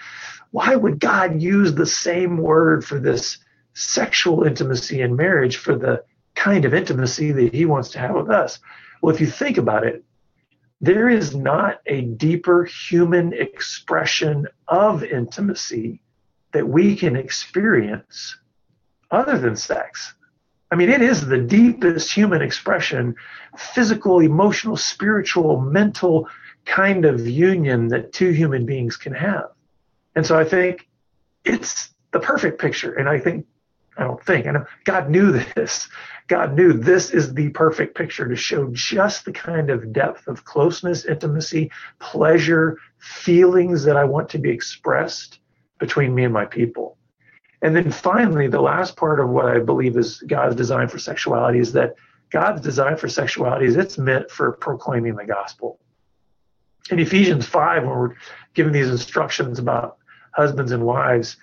why 0.51 0.75
would 0.75 0.99
God 0.99 1.41
use 1.41 1.73
the 1.73 1.85
same 1.85 2.37
word 2.37 2.83
for 2.83 2.99
this 2.99 3.37
sexual 3.73 4.43
intimacy 4.43 5.01
in 5.01 5.15
marriage 5.15 5.57
for 5.57 5.75
the 5.75 6.03
kind 6.35 6.65
of 6.65 6.73
intimacy 6.73 7.31
that 7.31 7.53
He 7.53 7.65
wants 7.65 7.89
to 7.89 7.99
have 7.99 8.15
with 8.15 8.29
us? 8.29 8.59
Well, 9.01 9.13
if 9.13 9.21
you 9.21 9.27
think 9.27 9.57
about 9.57 9.85
it, 9.85 10.03
there 10.81 11.09
is 11.09 11.35
not 11.35 11.81
a 11.85 12.01
deeper 12.01 12.65
human 12.65 13.33
expression 13.33 14.47
of 14.67 15.03
intimacy 15.03 16.01
that 16.53 16.67
we 16.67 16.95
can 16.95 17.15
experience 17.15 18.37
other 19.11 19.37
than 19.37 19.55
sex. 19.55 20.13
I 20.69 20.75
mean, 20.75 20.89
it 20.89 21.01
is 21.01 21.25
the 21.25 21.37
deepest 21.37 22.13
human 22.13 22.41
expression, 22.41 23.15
physical, 23.57 24.19
emotional, 24.19 24.75
spiritual, 24.75 25.61
mental 25.61 26.27
kind 26.65 27.05
of 27.05 27.25
union 27.25 27.87
that 27.87 28.11
two 28.11 28.31
human 28.31 28.65
beings 28.65 28.97
can 28.97 29.13
have. 29.13 29.45
And 30.15 30.25
so 30.25 30.37
I 30.37 30.43
think 30.43 30.87
it's 31.45 31.93
the 32.11 32.19
perfect 32.19 32.59
picture. 32.59 32.93
And 32.93 33.07
I 33.07 33.19
think, 33.19 33.45
I 33.97 34.03
don't 34.03 34.23
think, 34.23 34.45
know 34.45 34.65
God 34.83 35.09
knew 35.09 35.31
this. 35.55 35.87
God 36.27 36.53
knew 36.55 36.73
this 36.73 37.11
is 37.11 37.33
the 37.33 37.49
perfect 37.49 37.95
picture 37.95 38.27
to 38.27 38.35
show 38.35 38.69
just 38.73 39.23
the 39.23 39.31
kind 39.31 39.69
of 39.69 39.93
depth 39.93 40.27
of 40.27 40.43
closeness, 40.43 41.05
intimacy, 41.05 41.71
pleasure, 41.99 42.77
feelings 42.99 43.85
that 43.85 43.95
I 43.95 44.03
want 44.03 44.27
to 44.29 44.37
be 44.37 44.49
expressed 44.49 45.39
between 45.79 46.13
me 46.13 46.25
and 46.25 46.33
my 46.33 46.45
people. 46.45 46.97
And 47.61 47.75
then 47.75 47.91
finally, 47.91 48.47
the 48.47 48.61
last 48.61 48.95
part 48.95 49.19
of 49.19 49.29
what 49.29 49.45
I 49.45 49.59
believe 49.59 49.97
is 49.97 50.19
God's 50.19 50.55
design 50.55 50.87
for 50.87 50.99
sexuality 50.99 51.59
is 51.59 51.73
that 51.73 51.95
God's 52.29 52.61
design 52.61 52.97
for 52.97 53.07
sexuality 53.07 53.65
is 53.65 53.75
it's 53.75 53.97
meant 53.97 54.29
for 54.29 54.51
proclaiming 54.53 55.15
the 55.15 55.25
gospel. 55.25 55.79
In 56.91 56.99
Ephesians 56.99 57.45
5, 57.47 57.83
when 57.83 57.97
we're 57.97 58.15
given 58.53 58.73
these 58.73 58.89
instructions 58.89 59.59
about 59.59 59.97
husbands 60.31 60.71
and 60.71 60.85
wives, 60.85 61.37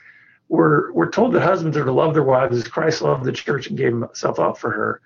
we're, 0.48 0.92
we're 0.92 1.10
told 1.10 1.32
that 1.34 1.42
husbands 1.42 1.76
are 1.76 1.84
to 1.84 1.92
love 1.92 2.14
their 2.14 2.22
wives 2.22 2.56
as 2.56 2.68
Christ 2.68 3.02
loved 3.02 3.24
the 3.24 3.32
church 3.32 3.66
and 3.66 3.76
gave 3.76 3.92
himself 3.92 4.38
up 4.38 4.58
for 4.58 4.70
her. 4.70 5.00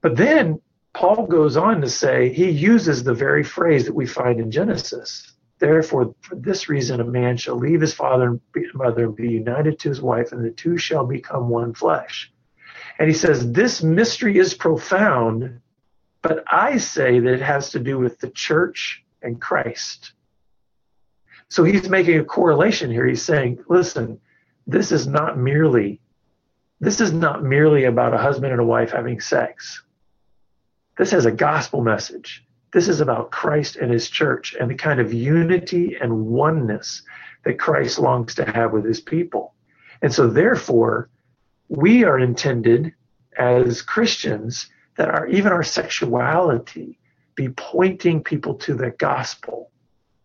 But 0.00 0.16
then 0.16 0.60
Paul 0.92 1.26
goes 1.26 1.56
on 1.56 1.80
to 1.80 1.88
say, 1.88 2.32
he 2.32 2.50
uses 2.50 3.02
the 3.02 3.14
very 3.14 3.42
phrase 3.42 3.86
that 3.86 3.94
we 3.94 4.06
find 4.06 4.40
in 4.40 4.50
Genesis 4.50 5.33
Therefore, 5.64 6.14
for 6.20 6.34
this 6.34 6.68
reason, 6.68 7.00
a 7.00 7.04
man 7.04 7.38
shall 7.38 7.56
leave 7.56 7.80
his 7.80 7.94
father 7.94 8.28
and 8.28 8.40
mother 8.74 9.04
and 9.04 9.16
be 9.16 9.30
united 9.30 9.78
to 9.78 9.88
his 9.88 10.02
wife, 10.02 10.32
and 10.32 10.44
the 10.44 10.50
two 10.50 10.76
shall 10.76 11.06
become 11.06 11.48
one 11.48 11.72
flesh. 11.72 12.30
And 12.98 13.08
he 13.08 13.14
says, 13.14 13.50
This 13.50 13.82
mystery 13.82 14.36
is 14.36 14.52
profound, 14.52 15.60
but 16.20 16.44
I 16.46 16.76
say 16.76 17.18
that 17.18 17.32
it 17.32 17.40
has 17.40 17.70
to 17.70 17.80
do 17.80 17.98
with 17.98 18.20
the 18.20 18.28
church 18.28 19.02
and 19.22 19.40
Christ. 19.40 20.12
So 21.48 21.64
he's 21.64 21.88
making 21.88 22.18
a 22.18 22.24
correlation 22.24 22.90
here. 22.90 23.06
He's 23.06 23.24
saying, 23.24 23.64
listen, 23.66 24.20
this 24.66 24.92
is 24.92 25.06
not 25.06 25.38
merely 25.38 26.00
this 26.80 27.00
is 27.00 27.12
not 27.12 27.42
merely 27.42 27.84
about 27.84 28.12
a 28.12 28.18
husband 28.18 28.52
and 28.52 28.60
a 28.60 28.64
wife 28.64 28.90
having 28.90 29.20
sex. 29.20 29.82
This 30.98 31.12
has 31.12 31.24
a 31.24 31.32
gospel 31.32 31.80
message. 31.80 32.44
This 32.74 32.88
is 32.88 33.00
about 33.00 33.30
Christ 33.30 33.76
and 33.76 33.92
his 33.92 34.10
church 34.10 34.56
and 34.58 34.68
the 34.68 34.74
kind 34.74 34.98
of 34.98 35.12
unity 35.12 35.96
and 36.00 36.26
oneness 36.26 37.02
that 37.44 37.56
Christ 37.56 38.00
longs 38.00 38.34
to 38.34 38.50
have 38.50 38.72
with 38.72 38.84
his 38.84 39.00
people. 39.00 39.54
And 40.02 40.12
so, 40.12 40.26
therefore, 40.26 41.08
we 41.68 42.02
are 42.02 42.18
intended 42.18 42.92
as 43.38 43.80
Christians 43.80 44.68
that 44.96 45.08
our 45.08 45.28
even 45.28 45.52
our 45.52 45.62
sexuality 45.62 46.98
be 47.36 47.48
pointing 47.50 48.24
people 48.24 48.54
to 48.54 48.74
the 48.74 48.90
gospel, 48.90 49.70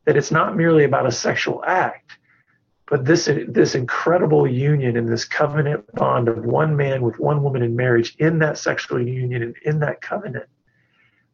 that 0.05 0.17
it's 0.17 0.31
not 0.31 0.57
merely 0.57 0.85
about 0.85 1.05
a 1.05 1.11
sexual 1.11 1.63
act, 1.67 2.13
but 2.87 3.05
this 3.05 3.29
this 3.47 3.75
incredible 3.75 4.47
union 4.47 4.97
and 4.97 5.07
this 5.07 5.23
covenant 5.23 5.85
bond 5.93 6.27
of 6.27 6.43
one 6.43 6.75
man 6.75 7.03
with 7.03 7.19
one 7.19 7.43
woman 7.43 7.61
in 7.61 7.75
marriage 7.75 8.15
in 8.17 8.39
that 8.39 8.57
sexual 8.57 8.99
union 8.99 9.43
and 9.43 9.55
in 9.65 9.79
that 9.81 10.01
covenant 10.01 10.49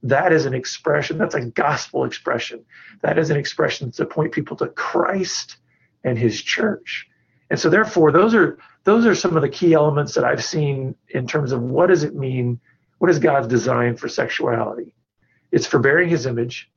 that 0.06 0.32
is 0.32 0.46
an 0.46 0.54
expression, 0.54 1.18
that's 1.18 1.34
a 1.34 1.46
gospel 1.46 2.06
expression. 2.06 2.64
That 3.02 3.18
is 3.18 3.32
an 3.32 3.38
expression 3.38 3.92
to 3.94 4.06
point 4.06 4.34
people 4.34 4.56
to 4.58 4.68
Christ 4.68 5.58
and 6.04 6.16
his 6.16 6.40
church. 6.40 7.08
And 7.50 7.60
so 7.60 7.70
therefore 7.70 8.12
those 8.12 8.36
are 8.36 8.60
those 8.84 9.08
are 9.08 9.16
some 9.16 9.36
of 9.36 9.42
the 9.42 9.50
key 9.50 9.74
elements 9.74 10.14
that 10.14 10.24
I've 10.24 10.44
seen 10.44 10.96
in 11.10 11.26
terms 11.26 11.52
of 11.52 11.62
what 11.62 11.88
does 11.88 12.04
it 12.04 12.16
mean, 12.16 12.60
what 13.00 13.10
is 13.10 13.18
God's 13.18 13.48
design 13.48 13.98
for 13.98 14.08
sexuality? 14.08 14.94
It's 15.52 15.66
for 15.66 15.80
bearing 15.80 16.10
his 16.10 16.28
image, 16.28 16.70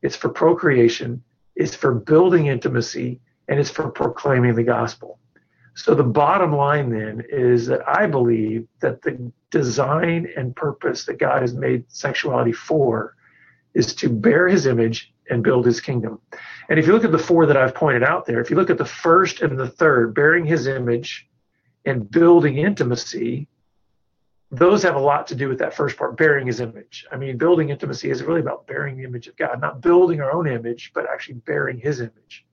it's 0.00 0.14
for 0.14 0.28
procreation, 0.28 1.24
it's 1.56 1.74
for 1.74 1.92
building 1.92 2.46
intimacy, 2.46 3.20
and 3.48 3.58
it's 3.58 3.70
for 3.70 3.90
proclaiming 3.90 4.54
the 4.54 4.62
gospel. 4.62 5.18
So 5.76 5.94
the 5.94 6.02
bottom 6.02 6.56
line 6.56 6.88
then 6.88 7.22
is 7.28 7.66
that 7.66 7.86
I 7.86 8.06
believe 8.06 8.66
that 8.80 9.02
the 9.02 9.30
design 9.50 10.26
and 10.34 10.56
purpose 10.56 11.04
that 11.04 11.18
God 11.18 11.42
has 11.42 11.52
made 11.52 11.84
sexuality 11.88 12.52
for 12.52 13.14
is 13.74 13.94
to 13.96 14.08
bear 14.08 14.48
his 14.48 14.66
image 14.66 15.12
and 15.28 15.44
build 15.44 15.66
his 15.66 15.82
kingdom. 15.82 16.18
And 16.70 16.78
if 16.78 16.86
you 16.86 16.94
look 16.94 17.04
at 17.04 17.12
the 17.12 17.18
four 17.18 17.44
that 17.44 17.58
I've 17.58 17.74
pointed 17.74 18.02
out 18.02 18.24
there, 18.24 18.40
if 18.40 18.48
you 18.48 18.56
look 18.56 18.70
at 18.70 18.78
the 18.78 18.86
first 18.86 19.42
and 19.42 19.58
the 19.58 19.68
third, 19.68 20.14
bearing 20.14 20.46
his 20.46 20.66
image 20.66 21.28
and 21.84 22.10
building 22.10 22.56
intimacy, 22.56 23.46
those 24.50 24.82
have 24.82 24.96
a 24.96 25.00
lot 25.00 25.26
to 25.26 25.34
do 25.34 25.46
with 25.46 25.58
that 25.58 25.74
first 25.74 25.98
part, 25.98 26.16
bearing 26.16 26.46
his 26.46 26.60
image. 26.60 27.04
I 27.12 27.16
mean, 27.16 27.36
building 27.36 27.68
intimacy 27.68 28.08
is 28.08 28.22
really 28.22 28.40
about 28.40 28.66
bearing 28.66 28.96
the 28.96 29.04
image 29.04 29.26
of 29.26 29.36
God, 29.36 29.60
not 29.60 29.82
building 29.82 30.22
our 30.22 30.32
own 30.32 30.48
image, 30.48 30.92
but 30.94 31.04
actually 31.06 31.34
bearing 31.34 31.78
his 31.78 32.00
image. 32.00 32.46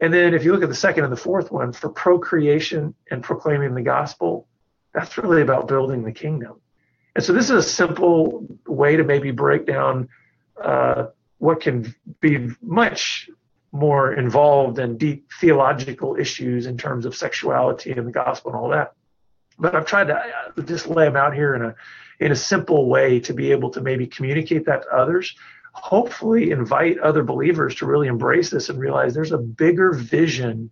And 0.00 0.12
then 0.12 0.34
if 0.34 0.44
you 0.44 0.52
look 0.52 0.62
at 0.62 0.68
the 0.68 0.74
second 0.74 1.04
and 1.04 1.12
the 1.12 1.16
fourth 1.16 1.50
one, 1.50 1.72
for 1.72 1.88
procreation 1.88 2.94
and 3.10 3.22
proclaiming 3.22 3.74
the 3.74 3.82
gospel, 3.82 4.46
that's 4.94 5.18
really 5.18 5.42
about 5.42 5.68
building 5.68 6.04
the 6.04 6.12
kingdom. 6.12 6.60
And 7.14 7.24
so 7.24 7.32
this 7.32 7.46
is 7.46 7.50
a 7.50 7.62
simple 7.62 8.46
way 8.66 8.96
to 8.96 9.04
maybe 9.04 9.32
break 9.32 9.66
down 9.66 10.08
uh, 10.62 11.06
what 11.38 11.60
can 11.60 11.94
be 12.20 12.48
much 12.62 13.28
more 13.72 14.12
involved 14.14 14.78
and 14.78 14.98
deep 14.98 15.28
theological 15.40 16.16
issues 16.16 16.66
in 16.66 16.78
terms 16.78 17.04
of 17.04 17.14
sexuality 17.14 17.92
and 17.92 18.06
the 18.06 18.12
gospel 18.12 18.52
and 18.52 18.60
all 18.60 18.68
that. 18.70 18.92
But 19.58 19.74
I've 19.74 19.86
tried 19.86 20.08
to 20.08 20.16
uh, 20.16 20.62
just 20.62 20.86
lay 20.86 21.04
them 21.04 21.16
out 21.16 21.34
here 21.34 21.54
in 21.54 21.62
a 21.62 21.74
in 22.20 22.32
a 22.32 22.36
simple 22.36 22.88
way 22.88 23.20
to 23.20 23.32
be 23.32 23.52
able 23.52 23.70
to 23.70 23.80
maybe 23.80 24.06
communicate 24.06 24.66
that 24.66 24.82
to 24.82 24.88
others 24.88 25.36
hopefully 25.82 26.50
invite 26.50 26.98
other 26.98 27.22
believers 27.22 27.74
to 27.76 27.86
really 27.86 28.08
embrace 28.08 28.50
this 28.50 28.68
and 28.68 28.78
realize 28.78 29.14
there's 29.14 29.32
a 29.32 29.38
bigger 29.38 29.92
vision 29.92 30.70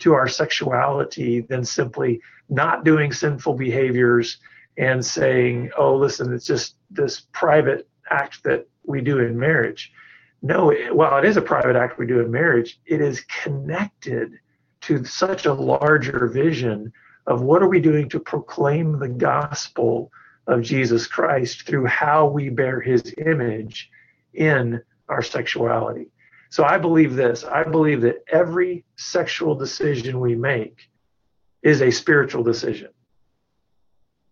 to 0.00 0.14
our 0.14 0.28
sexuality 0.28 1.40
than 1.40 1.64
simply 1.64 2.20
not 2.48 2.84
doing 2.84 3.12
sinful 3.12 3.54
behaviors 3.54 4.38
and 4.76 5.04
saying, 5.04 5.70
oh, 5.76 5.94
listen, 5.96 6.32
it's 6.32 6.46
just 6.46 6.76
this 6.90 7.26
private 7.32 7.88
act 8.10 8.42
that 8.44 8.66
we 8.86 9.00
do 9.00 9.18
in 9.18 9.38
marriage. 9.38 9.92
No, 10.40 10.72
while 10.92 11.18
it 11.18 11.24
is 11.24 11.36
a 11.36 11.42
private 11.42 11.76
act 11.76 11.98
we 11.98 12.06
do 12.06 12.20
in 12.20 12.30
marriage, 12.30 12.78
it 12.86 13.00
is 13.00 13.20
connected 13.22 14.32
to 14.82 15.04
such 15.04 15.46
a 15.46 15.52
larger 15.52 16.28
vision 16.28 16.92
of 17.26 17.42
what 17.42 17.62
are 17.62 17.68
we 17.68 17.80
doing 17.80 18.08
to 18.08 18.20
proclaim 18.20 18.98
the 18.98 19.08
gospel 19.08 20.12
of 20.46 20.62
Jesus 20.62 21.06
Christ 21.06 21.66
through 21.66 21.86
how 21.86 22.26
we 22.26 22.48
bear 22.48 22.80
his 22.80 23.12
image 23.18 23.90
in 24.34 24.82
our 25.08 25.22
sexuality. 25.22 26.08
So 26.50 26.64
I 26.64 26.78
believe 26.78 27.14
this 27.14 27.44
I 27.44 27.64
believe 27.64 28.02
that 28.02 28.24
every 28.30 28.84
sexual 28.96 29.54
decision 29.54 30.20
we 30.20 30.34
make 30.34 30.90
is 31.62 31.82
a 31.82 31.90
spiritual 31.90 32.42
decision. 32.42 32.88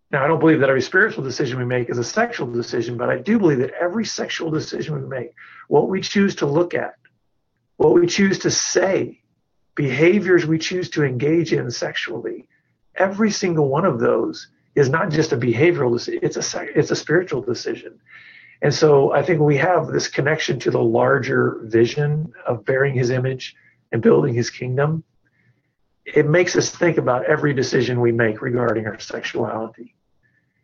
Now, 0.09 0.23
I 0.23 0.27
don't 0.27 0.39
believe 0.39 0.61
that 0.61 0.69
every 0.69 0.81
spiritual 0.81 1.23
decision 1.23 1.57
we 1.57 1.65
make 1.65 1.89
is 1.89 1.97
a 1.97 2.03
sexual 2.03 2.47
decision, 2.47 2.95
but 2.95 3.09
I 3.09 3.17
do 3.17 3.37
believe 3.37 3.57
that 3.59 3.73
every 3.73 4.05
sexual 4.05 4.49
decision 4.49 5.01
we 5.01 5.07
make, 5.07 5.33
what 5.67 5.89
we 5.89 5.99
choose 5.99 6.35
to 6.35 6.45
look 6.45 6.73
at, 6.73 6.95
what 7.75 7.93
we 7.93 8.07
choose 8.07 8.39
to 8.39 8.51
say, 8.51 9.21
behaviors 9.75 10.45
we 10.45 10.59
choose 10.59 10.89
to 10.91 11.03
engage 11.03 11.51
in 11.51 11.69
sexually, 11.69 12.47
every 12.95 13.31
single 13.31 13.67
one 13.67 13.85
of 13.85 13.99
those 13.99 14.47
is 14.75 14.87
not 14.87 15.09
just 15.09 15.33
a 15.33 15.37
behavioral 15.37 15.91
decision, 15.91 16.21
it's 16.23 16.37
a, 16.37 16.79
it's 16.79 16.91
a 16.91 16.95
spiritual 16.95 17.41
decision. 17.41 17.99
And 18.61 18.73
so 18.73 19.13
I 19.13 19.21
think 19.21 19.39
we 19.39 19.57
have 19.57 19.87
this 19.87 20.07
connection 20.07 20.59
to 20.59 20.71
the 20.71 20.81
larger 20.81 21.59
vision 21.63 22.33
of 22.45 22.65
bearing 22.65 22.95
his 22.95 23.09
image 23.09 23.55
and 23.91 24.01
building 24.01 24.33
his 24.33 24.49
kingdom. 24.49 25.03
It 26.05 26.27
makes 26.27 26.55
us 26.55 26.69
think 26.69 26.97
about 26.97 27.25
every 27.25 27.53
decision 27.53 28.01
we 28.01 28.11
make 28.11 28.41
regarding 28.41 28.87
our 28.87 28.99
sexuality. 28.99 29.93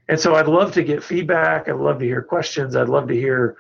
And 0.10 0.20
so 0.20 0.36
I'd 0.36 0.48
love 0.48 0.74
to 0.74 0.84
get 0.84 1.04
feedback. 1.04 1.70
I'd 1.70 1.76
love 1.76 2.00
to 2.00 2.06
hear 2.06 2.22
questions. 2.22 2.76
I'd 2.76 2.90
love 2.90 3.08
to 3.08 3.14
hear 3.16 3.58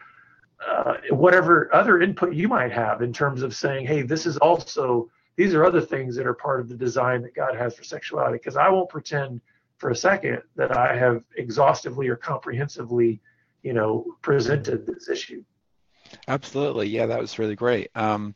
uh, 0.67 0.96
whatever 1.10 1.74
other 1.74 2.02
input 2.02 2.34
you 2.34 2.48
might 2.48 2.72
have 2.72 3.02
in 3.02 3.13
terms 3.13 3.43
of 3.43 3.56
saying, 3.56 3.86
hey, 3.86 4.02
this 4.02 4.26
is 4.26 4.38
also, 4.38 5.10
these 5.36 5.54
are 5.54 5.65
other 5.65 5.82
things 5.82 6.15
that 6.15 6.26
are 6.26 6.34
part 6.34 6.60
of 6.60 6.69
the 6.69 6.76
design 6.76 7.22
that 7.22 7.36
God 7.36 7.56
has 7.56 7.76
for 7.76 7.84
sexuality. 7.84 8.38
Because 8.38 8.58
I 8.58 8.69
won't 8.69 8.89
pretend 8.89 9.41
for 9.78 9.89
a 9.89 9.96
second 9.96 10.41
that 10.56 10.76
I 10.76 10.96
have 10.96 11.24
exhaustively 11.38 12.08
or 12.08 12.15
comprehensively, 12.15 13.22
you 13.63 13.73
know, 13.73 14.06
presented 14.21 14.86
this 14.86 15.10
issue. 15.10 15.43
Absolutely. 16.28 16.88
Yeah, 16.89 17.08
that 17.08 17.19
was 17.19 17.39
really 17.39 17.56
great. 17.56 17.89
Um, 17.95 18.36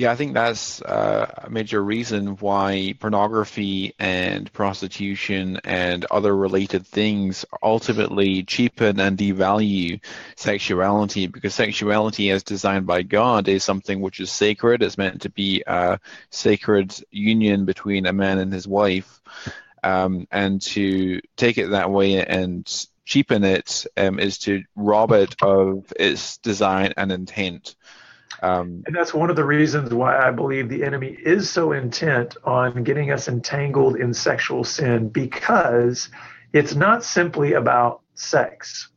yeah, 0.00 0.10
I 0.10 0.16
think 0.16 0.32
that's 0.32 0.80
uh, 0.80 1.42
a 1.44 1.50
major 1.50 1.84
reason 1.84 2.36
why 2.36 2.94
pornography 2.98 3.94
and 3.98 4.50
prostitution 4.50 5.60
and 5.62 6.06
other 6.06 6.34
related 6.34 6.86
things 6.86 7.44
ultimately 7.62 8.42
cheapen 8.44 8.98
and 8.98 9.18
devalue 9.18 10.00
sexuality 10.36 11.26
because 11.26 11.54
sexuality, 11.54 12.30
as 12.30 12.42
designed 12.42 12.86
by 12.86 13.02
God, 13.02 13.46
is 13.46 13.62
something 13.62 14.00
which 14.00 14.20
is 14.20 14.32
sacred. 14.32 14.82
It's 14.82 14.96
meant 14.96 15.20
to 15.22 15.28
be 15.28 15.62
a 15.66 16.00
sacred 16.30 16.98
union 17.10 17.66
between 17.66 18.06
a 18.06 18.14
man 18.14 18.38
and 18.38 18.50
his 18.50 18.66
wife. 18.66 19.20
Um, 19.82 20.26
and 20.30 20.62
to 20.62 21.20
take 21.36 21.58
it 21.58 21.70
that 21.70 21.90
way 21.90 22.24
and 22.24 22.66
cheapen 23.10 23.42
it 23.42 23.86
um, 23.96 24.20
is 24.20 24.38
to 24.38 24.62
rob 24.76 25.10
it 25.10 25.34
of 25.42 25.92
its 25.98 26.38
design 26.38 26.94
and 26.96 27.10
intent. 27.10 27.74
Um, 28.40 28.84
and 28.86 28.94
that's 28.94 29.12
one 29.12 29.30
of 29.30 29.36
the 29.36 29.44
reasons 29.44 29.92
why 29.92 30.16
I 30.16 30.30
believe 30.30 30.68
the 30.68 30.84
enemy 30.84 31.08
is 31.08 31.50
so 31.50 31.72
intent 31.72 32.36
on 32.44 32.84
getting 32.84 33.10
us 33.10 33.26
entangled 33.26 33.96
in 33.96 34.14
sexual 34.14 34.62
sin 34.62 35.08
because 35.08 36.08
it's 36.52 36.76
not 36.76 37.02
simply 37.02 37.54
about 37.54 38.02
sex. 38.14 38.88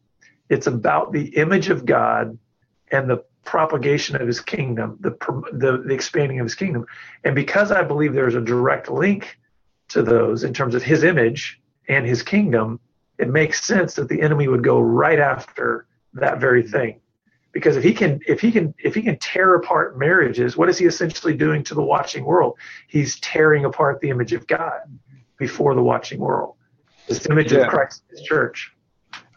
It's 0.47 0.67
about 0.67 1.12
the 1.12 1.36
image 1.36 1.69
of 1.69 1.84
God 1.84 2.38
and 2.91 3.10
the 3.10 3.23
propagation 3.43 4.15
of 4.15 4.28
his 4.28 4.39
kingdom, 4.39 4.97
the, 5.02 5.17
the, 5.52 5.84
the 5.88 5.93
expanding 5.93 6.39
of 6.39 6.45
his 6.45 6.56
kingdom. 6.56 6.86
And 7.23 7.34
because 7.34 7.71
I 7.71 7.82
believe 7.82 8.13
there's 8.13 8.36
a 8.36 8.41
direct 8.41 8.91
link 8.91 9.39
to 9.89 10.04
those 10.04 10.43
in 10.43 10.54
terms 10.54 10.76
of 10.76 10.84
his 10.84 11.04
image 11.04 11.60
and 11.89 12.06
his 12.06 12.21
kingdom, 12.21 12.80
it 13.24 13.30
makes 13.30 13.64
sense 13.64 13.94
that 13.96 14.10
the 14.10 14.22
enemy 14.22 14.50
would 14.50 14.64
go 14.64 14.80
right 14.82 15.20
after 15.20 15.88
that 16.14 16.40
very 16.40 16.62
thing. 16.62 17.00
Because 17.54 17.78
if 17.78 17.84
he 17.84 17.94
can 17.94 18.20
if 18.28 18.42
he 18.42 18.52
can 18.52 18.74
if 18.78 18.94
he 18.96 19.02
can 19.02 19.18
tear 19.18 19.56
apart 19.56 19.98
marriages 19.98 20.58
what 20.58 20.70
is 20.70 20.78
he 20.78 20.86
essentially 20.86 21.36
doing 21.36 21.64
to 21.64 21.74
the 21.74 21.82
watching 21.82 22.26
world? 22.26 22.58
He's 22.88 23.20
tearing 23.22 23.64
apart 23.64 24.02
the 24.02 24.10
image 24.10 24.34
of 24.34 24.46
god 24.46 24.82
before 25.38 25.74
the 25.74 25.84
watching 25.84 26.20
world. 26.20 26.56
This 27.08 27.26
image 27.28 27.54
yeah. 27.54 27.60
of 27.60 27.70
christ 27.70 28.04
his 28.10 28.22
church. 28.22 28.74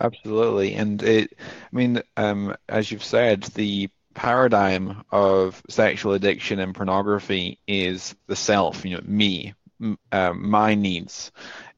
Absolutely. 0.00 0.74
And 0.74 1.02
it 1.02 1.34
i 1.38 1.76
mean 1.76 2.02
um, 2.16 2.56
as 2.68 2.90
you've 2.90 3.04
said 3.04 3.42
the 3.54 3.88
paradigm 4.14 5.04
of 5.12 5.62
sexual 5.68 6.14
addiction 6.14 6.58
and 6.58 6.74
pornography 6.74 7.60
is 7.68 8.16
the 8.26 8.36
self 8.36 8.84
you 8.84 8.96
know 8.96 9.02
me 9.04 9.54
uh, 10.10 10.32
my 10.32 10.74
needs 10.74 11.30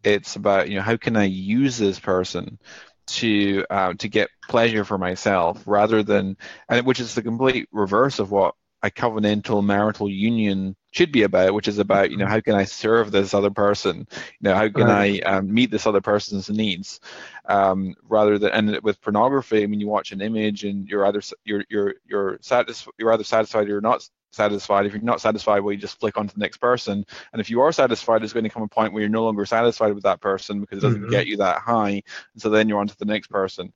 it's 0.04 0.36
about 0.36 0.68
you 0.68 0.76
know 0.76 0.82
how 0.82 0.96
can 0.96 1.16
i 1.16 1.24
use 1.24 1.78
this 1.78 1.98
person 1.98 2.58
to 3.06 3.64
uh, 3.70 3.94
to 3.94 4.08
get 4.08 4.28
pleasure 4.48 4.84
for 4.84 4.98
myself 4.98 5.62
rather 5.66 6.02
than 6.02 6.36
and 6.68 6.86
which 6.86 7.00
is 7.00 7.14
the 7.14 7.22
complete 7.22 7.68
reverse 7.72 8.18
of 8.18 8.30
what 8.30 8.54
a 8.82 8.90
covenantal 8.90 9.64
marital 9.64 10.08
union 10.08 10.76
should 10.92 11.10
be 11.10 11.22
about, 11.22 11.52
which 11.52 11.68
is 11.68 11.78
about 11.78 12.10
you 12.10 12.16
know 12.16 12.26
how 12.26 12.40
can 12.40 12.54
I 12.54 12.64
serve 12.64 13.10
this 13.10 13.34
other 13.34 13.50
person, 13.50 14.06
you 14.12 14.24
know 14.42 14.54
how 14.54 14.68
can 14.68 14.86
right. 14.86 15.22
I 15.24 15.36
um, 15.36 15.52
meet 15.52 15.70
this 15.70 15.86
other 15.86 16.00
person's 16.00 16.48
needs, 16.48 17.00
um, 17.46 17.94
rather 18.08 18.38
than 18.38 18.50
and 18.52 18.80
with 18.82 19.00
pornography, 19.00 19.62
I 19.62 19.66
mean 19.66 19.80
you 19.80 19.88
watch 19.88 20.12
an 20.12 20.20
image 20.20 20.64
and 20.64 20.88
you're 20.88 21.04
either 21.06 21.20
you're 21.44 21.64
you're 21.68 21.94
you're 22.06 22.38
satisfied 22.40 22.92
you're 22.98 23.12
either 23.12 23.24
satisfied 23.24 23.66
or 23.66 23.70
you're 23.70 23.80
not 23.80 24.08
satisfied. 24.30 24.86
If 24.86 24.92
you're 24.92 25.02
not 25.02 25.20
satisfied, 25.20 25.60
well, 25.60 25.72
you 25.72 25.78
just 25.78 25.98
flick 26.00 26.16
on 26.16 26.28
to 26.28 26.34
the 26.34 26.40
next 26.40 26.58
person. 26.58 27.04
And 27.32 27.40
if 27.40 27.50
you 27.50 27.60
are 27.60 27.72
satisfied, 27.72 28.20
there's 28.20 28.32
going 28.32 28.44
to 28.44 28.50
come 28.50 28.62
a 28.62 28.68
point 28.68 28.92
where 28.92 29.00
you're 29.00 29.10
no 29.10 29.24
longer 29.24 29.44
satisfied 29.46 29.94
with 29.94 30.04
that 30.04 30.20
person 30.20 30.60
because 30.60 30.78
it 30.78 30.82
doesn't 30.82 31.02
mm-hmm. 31.02 31.10
get 31.10 31.26
you 31.26 31.38
that 31.38 31.58
high. 31.58 32.02
And 32.32 32.42
so 32.42 32.50
then 32.50 32.68
you're 32.68 32.80
on 32.80 32.88
to 32.88 32.98
the 32.98 33.04
next 33.04 33.28
person. 33.28 33.72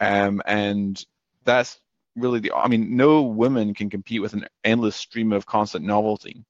Um, 0.00 0.42
and 0.46 1.04
that's 1.44 1.80
really 2.16 2.40
the, 2.40 2.52
I 2.52 2.68
mean, 2.68 2.96
no 2.96 3.22
woman 3.22 3.74
can 3.74 3.90
compete 3.90 4.22
with 4.22 4.32
an 4.32 4.46
endless 4.64 4.96
stream 4.96 5.32
of 5.32 5.46
constant 5.46 5.84
novelty. 5.84 6.44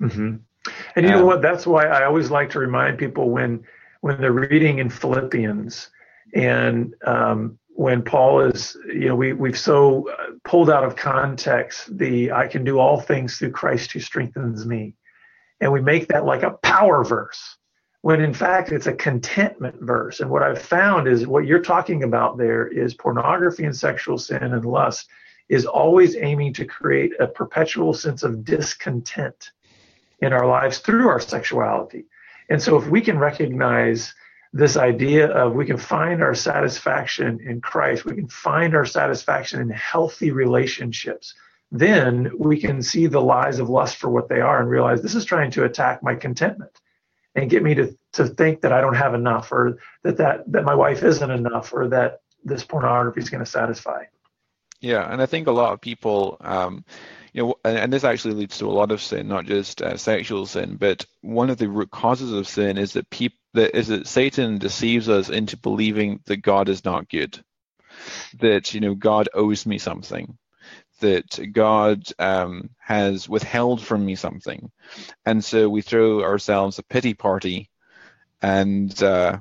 Mm-hmm. 0.00 0.36
And 0.96 1.06
you 1.06 1.12
um, 1.12 1.20
know 1.20 1.26
what? 1.26 1.42
That's 1.42 1.66
why 1.66 1.86
I 1.86 2.04
always 2.04 2.30
like 2.30 2.50
to 2.50 2.58
remind 2.58 2.98
people 2.98 3.30
when, 3.30 3.64
when 4.00 4.20
they're 4.20 4.32
reading 4.32 4.78
in 4.78 4.90
Philippians 4.90 5.90
and 6.34 6.94
um, 7.06 7.58
when 7.74 8.02
Paul 8.02 8.40
is, 8.42 8.76
you 8.86 9.08
know, 9.08 9.16
we, 9.16 9.32
we've 9.32 9.58
so 9.58 10.08
uh, 10.10 10.32
pulled 10.44 10.70
out 10.70 10.84
of 10.84 10.94
context 10.94 11.96
the 11.96 12.30
I 12.30 12.46
can 12.46 12.64
do 12.64 12.78
all 12.78 13.00
things 13.00 13.38
through 13.38 13.52
Christ 13.52 13.92
who 13.92 14.00
strengthens 14.00 14.66
me. 14.66 14.94
And 15.60 15.72
we 15.72 15.80
make 15.80 16.08
that 16.08 16.24
like 16.24 16.42
a 16.42 16.52
power 16.62 17.04
verse 17.04 17.56
when 18.02 18.20
in 18.20 18.34
fact 18.34 18.72
it's 18.72 18.88
a 18.88 18.92
contentment 18.92 19.80
verse. 19.80 20.20
And 20.20 20.28
what 20.28 20.42
I've 20.42 20.60
found 20.60 21.08
is 21.08 21.26
what 21.26 21.46
you're 21.46 21.62
talking 21.62 22.02
about 22.02 22.36
there 22.36 22.66
is 22.66 22.94
pornography 22.94 23.64
and 23.64 23.74
sexual 23.74 24.18
sin 24.18 24.42
and 24.42 24.64
lust 24.64 25.08
is 25.48 25.64
always 25.64 26.16
aiming 26.16 26.52
to 26.54 26.64
create 26.64 27.12
a 27.20 27.26
perpetual 27.26 27.94
sense 27.94 28.22
of 28.22 28.44
discontent 28.44 29.52
in 30.20 30.32
our 30.32 30.46
lives 30.46 30.78
through 30.78 31.08
our 31.08 31.20
sexuality. 31.20 32.04
And 32.48 32.60
so 32.60 32.76
if 32.76 32.88
we 32.88 33.00
can 33.00 33.18
recognize 33.18 34.14
this 34.52 34.76
idea 34.76 35.28
of 35.28 35.54
we 35.54 35.64
can 35.64 35.78
find 35.78 36.22
our 36.22 36.34
satisfaction 36.34 37.40
in 37.40 37.60
Christ, 37.60 38.04
we 38.04 38.14
can 38.14 38.28
find 38.28 38.74
our 38.74 38.84
satisfaction 38.84 39.60
in 39.60 39.70
healthy 39.70 40.30
relationships, 40.30 41.34
then 41.70 42.30
we 42.38 42.60
can 42.60 42.82
see 42.82 43.06
the 43.06 43.20
lies 43.20 43.58
of 43.58 43.70
lust 43.70 43.96
for 43.96 44.10
what 44.10 44.28
they 44.28 44.40
are 44.40 44.60
and 44.60 44.68
realize 44.68 45.00
this 45.00 45.14
is 45.14 45.24
trying 45.24 45.50
to 45.52 45.64
attack 45.64 46.02
my 46.02 46.14
contentment 46.14 46.78
and 47.34 47.48
get 47.48 47.62
me 47.62 47.74
to, 47.74 47.96
to 48.12 48.26
think 48.26 48.60
that 48.60 48.72
I 48.72 48.82
don't 48.82 48.94
have 48.94 49.14
enough 49.14 49.50
or 49.52 49.78
that, 50.02 50.18
that 50.18 50.52
that 50.52 50.64
my 50.64 50.74
wife 50.74 51.02
isn't 51.02 51.30
enough 51.30 51.72
or 51.72 51.88
that 51.88 52.20
this 52.44 52.62
pornography 52.62 53.20
is 53.20 53.30
going 53.30 53.42
to 53.42 53.50
satisfy. 53.50 54.04
Yeah, 54.80 55.10
and 55.10 55.22
I 55.22 55.26
think 55.26 55.46
a 55.46 55.52
lot 55.52 55.72
of 55.72 55.80
people 55.80 56.36
um, 56.40 56.84
you 57.32 57.42
know, 57.42 57.54
and, 57.64 57.78
and, 57.78 57.92
this 57.92 58.04
actually 58.04 58.34
leads 58.34 58.58
to 58.58 58.66
a 58.66 58.72
lot 58.72 58.92
of 58.92 59.00
sin, 59.00 59.28
not 59.28 59.46
just 59.46 59.80
uh, 59.80 59.96
sexual 59.96 60.44
sin, 60.46 60.76
but 60.76 61.06
one 61.22 61.50
of 61.50 61.56
the 61.56 61.68
root 61.68 61.90
causes 61.90 62.32
of 62.32 62.46
sin 62.46 62.76
is 62.76 62.92
that 62.92 63.08
people 63.10 63.38
that 63.54 63.76
is 63.76 63.88
that 63.88 64.06
Satan 64.06 64.58
deceives 64.58 65.08
us 65.08 65.28
into 65.28 65.56
believing 65.56 66.20
that 66.26 66.38
God 66.38 66.68
is 66.68 66.84
not 66.84 67.08
good, 67.08 67.42
that 68.38 68.74
you 68.74 68.80
know 68.80 68.94
God 68.94 69.28
owes 69.34 69.66
me 69.66 69.78
something, 69.78 70.36
that 71.00 71.52
God 71.52 72.04
um, 72.18 72.70
has 72.78 73.28
withheld 73.28 73.82
from 73.82 74.04
me 74.04 74.14
something, 74.14 74.70
and 75.24 75.44
so 75.44 75.68
we 75.68 75.82
throw 75.82 76.22
ourselves 76.22 76.78
a 76.78 76.82
pity 76.82 77.14
party, 77.14 77.70
and 78.40 79.02
uh, 79.02 79.38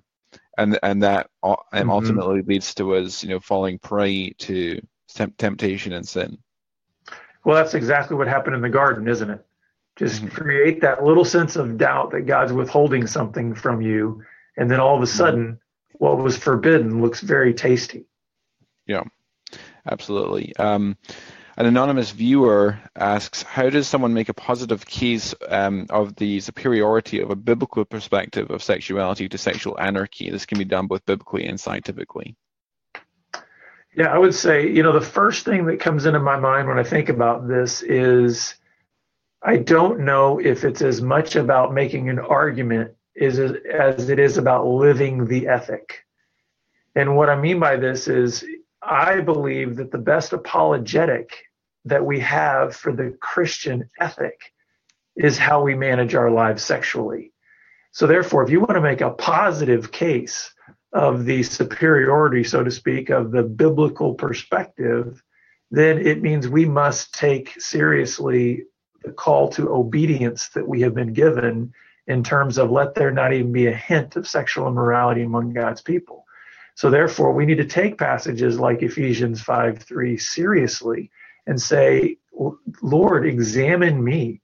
and 0.57 0.79
and 0.81 1.03
that 1.03 1.29
mm-hmm. 1.43 1.89
ultimately 1.89 2.41
leads 2.41 2.73
to 2.75 2.95
us 2.95 3.23
you 3.23 3.29
know 3.29 3.39
falling 3.39 3.79
prey 3.79 4.31
to 4.39 4.81
temptation 5.37 5.93
and 5.93 6.07
sin. 6.07 6.37
Well, 7.43 7.55
that's 7.55 7.73
exactly 7.73 8.15
what 8.15 8.27
happened 8.27 8.55
in 8.55 8.61
the 8.61 8.69
garden, 8.69 9.07
isn't 9.07 9.29
it? 9.29 9.45
Just 9.95 10.23
mm-hmm. 10.23 10.35
create 10.35 10.81
that 10.81 11.03
little 11.03 11.25
sense 11.25 11.55
of 11.55 11.77
doubt 11.77 12.11
that 12.11 12.21
God's 12.21 12.53
withholding 12.53 13.07
something 13.07 13.55
from 13.55 13.81
you. 13.81 14.23
And 14.57 14.69
then 14.69 14.79
all 14.79 14.95
of 14.95 15.01
a 15.01 15.05
mm-hmm. 15.05 15.17
sudden, 15.17 15.59
what 15.93 16.17
was 16.17 16.37
forbidden 16.37 17.01
looks 17.01 17.21
very 17.21 17.53
tasty. 17.53 18.05
Yeah, 18.87 19.03
absolutely. 19.89 20.55
Um, 20.55 20.97
an 21.57 21.65
anonymous 21.65 22.11
viewer 22.11 22.79
asks, 22.95 23.43
how 23.43 23.69
does 23.69 23.87
someone 23.87 24.13
make 24.13 24.29
a 24.29 24.33
positive 24.33 24.85
case 24.85 25.35
um, 25.47 25.85
of 25.89 26.15
the 26.15 26.39
superiority 26.39 27.19
of 27.19 27.29
a 27.29 27.35
biblical 27.35 27.85
perspective 27.85 28.49
of 28.49 28.63
sexuality 28.63 29.29
to 29.29 29.37
sexual 29.37 29.79
anarchy? 29.79 30.29
This 30.29 30.45
can 30.45 30.57
be 30.57 30.65
done 30.65 30.87
both 30.87 31.05
biblically 31.05 31.45
and 31.45 31.59
scientifically. 31.59 32.35
Yeah, 33.95 34.07
I 34.07 34.17
would 34.17 34.33
say, 34.33 34.69
you 34.69 34.83
know, 34.83 34.93
the 34.93 35.01
first 35.01 35.43
thing 35.43 35.65
that 35.65 35.81
comes 35.81 36.05
into 36.05 36.19
my 36.19 36.39
mind 36.39 36.67
when 36.67 36.79
I 36.79 36.83
think 36.83 37.09
about 37.09 37.47
this 37.47 37.81
is 37.81 38.55
I 39.43 39.57
don't 39.57 40.01
know 40.01 40.39
if 40.39 40.63
it's 40.63 40.81
as 40.81 41.01
much 41.01 41.35
about 41.35 41.73
making 41.73 42.09
an 42.09 42.19
argument 42.19 42.91
as, 43.19 43.39
as 43.39 44.09
it 44.09 44.19
is 44.19 44.37
about 44.37 44.67
living 44.67 45.25
the 45.25 45.47
ethic. 45.47 46.05
And 46.95 47.17
what 47.17 47.29
I 47.29 47.35
mean 47.35 47.59
by 47.59 47.75
this 47.75 48.07
is 48.07 48.45
I 48.81 49.19
believe 49.19 49.75
that 49.77 49.91
the 49.91 49.97
best 49.97 50.31
apologetic 50.31 51.43
that 51.85 52.05
we 52.05 52.19
have 52.19 52.75
for 52.75 52.93
the 52.93 53.17
Christian 53.19 53.89
ethic 53.99 54.53
is 55.15 55.37
how 55.37 55.63
we 55.63 55.75
manage 55.75 56.15
our 56.15 56.31
lives 56.31 56.63
sexually. 56.63 57.33
So, 57.91 58.07
therefore, 58.07 58.43
if 58.43 58.49
you 58.49 58.59
want 58.59 58.75
to 58.75 58.81
make 58.81 59.01
a 59.01 59.09
positive 59.09 59.91
case 59.91 60.53
of 60.93 61.25
the 61.25 61.43
superiority, 61.43 62.43
so 62.43 62.63
to 62.63 62.71
speak, 62.71 63.09
of 63.09 63.31
the 63.31 63.43
biblical 63.43 64.13
perspective, 64.13 65.23
then 65.69 66.05
it 66.05 66.21
means 66.21 66.47
we 66.47 66.65
must 66.65 67.13
take 67.13 67.59
seriously 67.61 68.63
the 69.03 69.11
call 69.11 69.49
to 69.49 69.69
obedience 69.73 70.49
that 70.49 70.67
we 70.67 70.81
have 70.81 70.93
been 70.93 71.13
given 71.13 71.73
in 72.07 72.23
terms 72.23 72.57
of 72.57 72.71
let 72.71 72.93
there 72.93 73.11
not 73.11 73.33
even 73.33 73.51
be 73.51 73.67
a 73.67 73.73
hint 73.73 74.15
of 74.15 74.27
sexual 74.27 74.67
immorality 74.67 75.23
among 75.23 75.53
God's 75.53 75.81
people. 75.81 76.25
So 76.75 76.89
therefore, 76.89 77.33
we 77.33 77.45
need 77.45 77.57
to 77.57 77.65
take 77.65 77.97
passages 77.97 78.59
like 78.59 78.81
Ephesians 78.81 79.41
5 79.41 79.79
3 79.79 80.17
seriously 80.17 81.11
and 81.47 81.61
say, 81.61 82.17
Lord, 82.81 83.25
examine 83.25 84.03
me. 84.03 84.41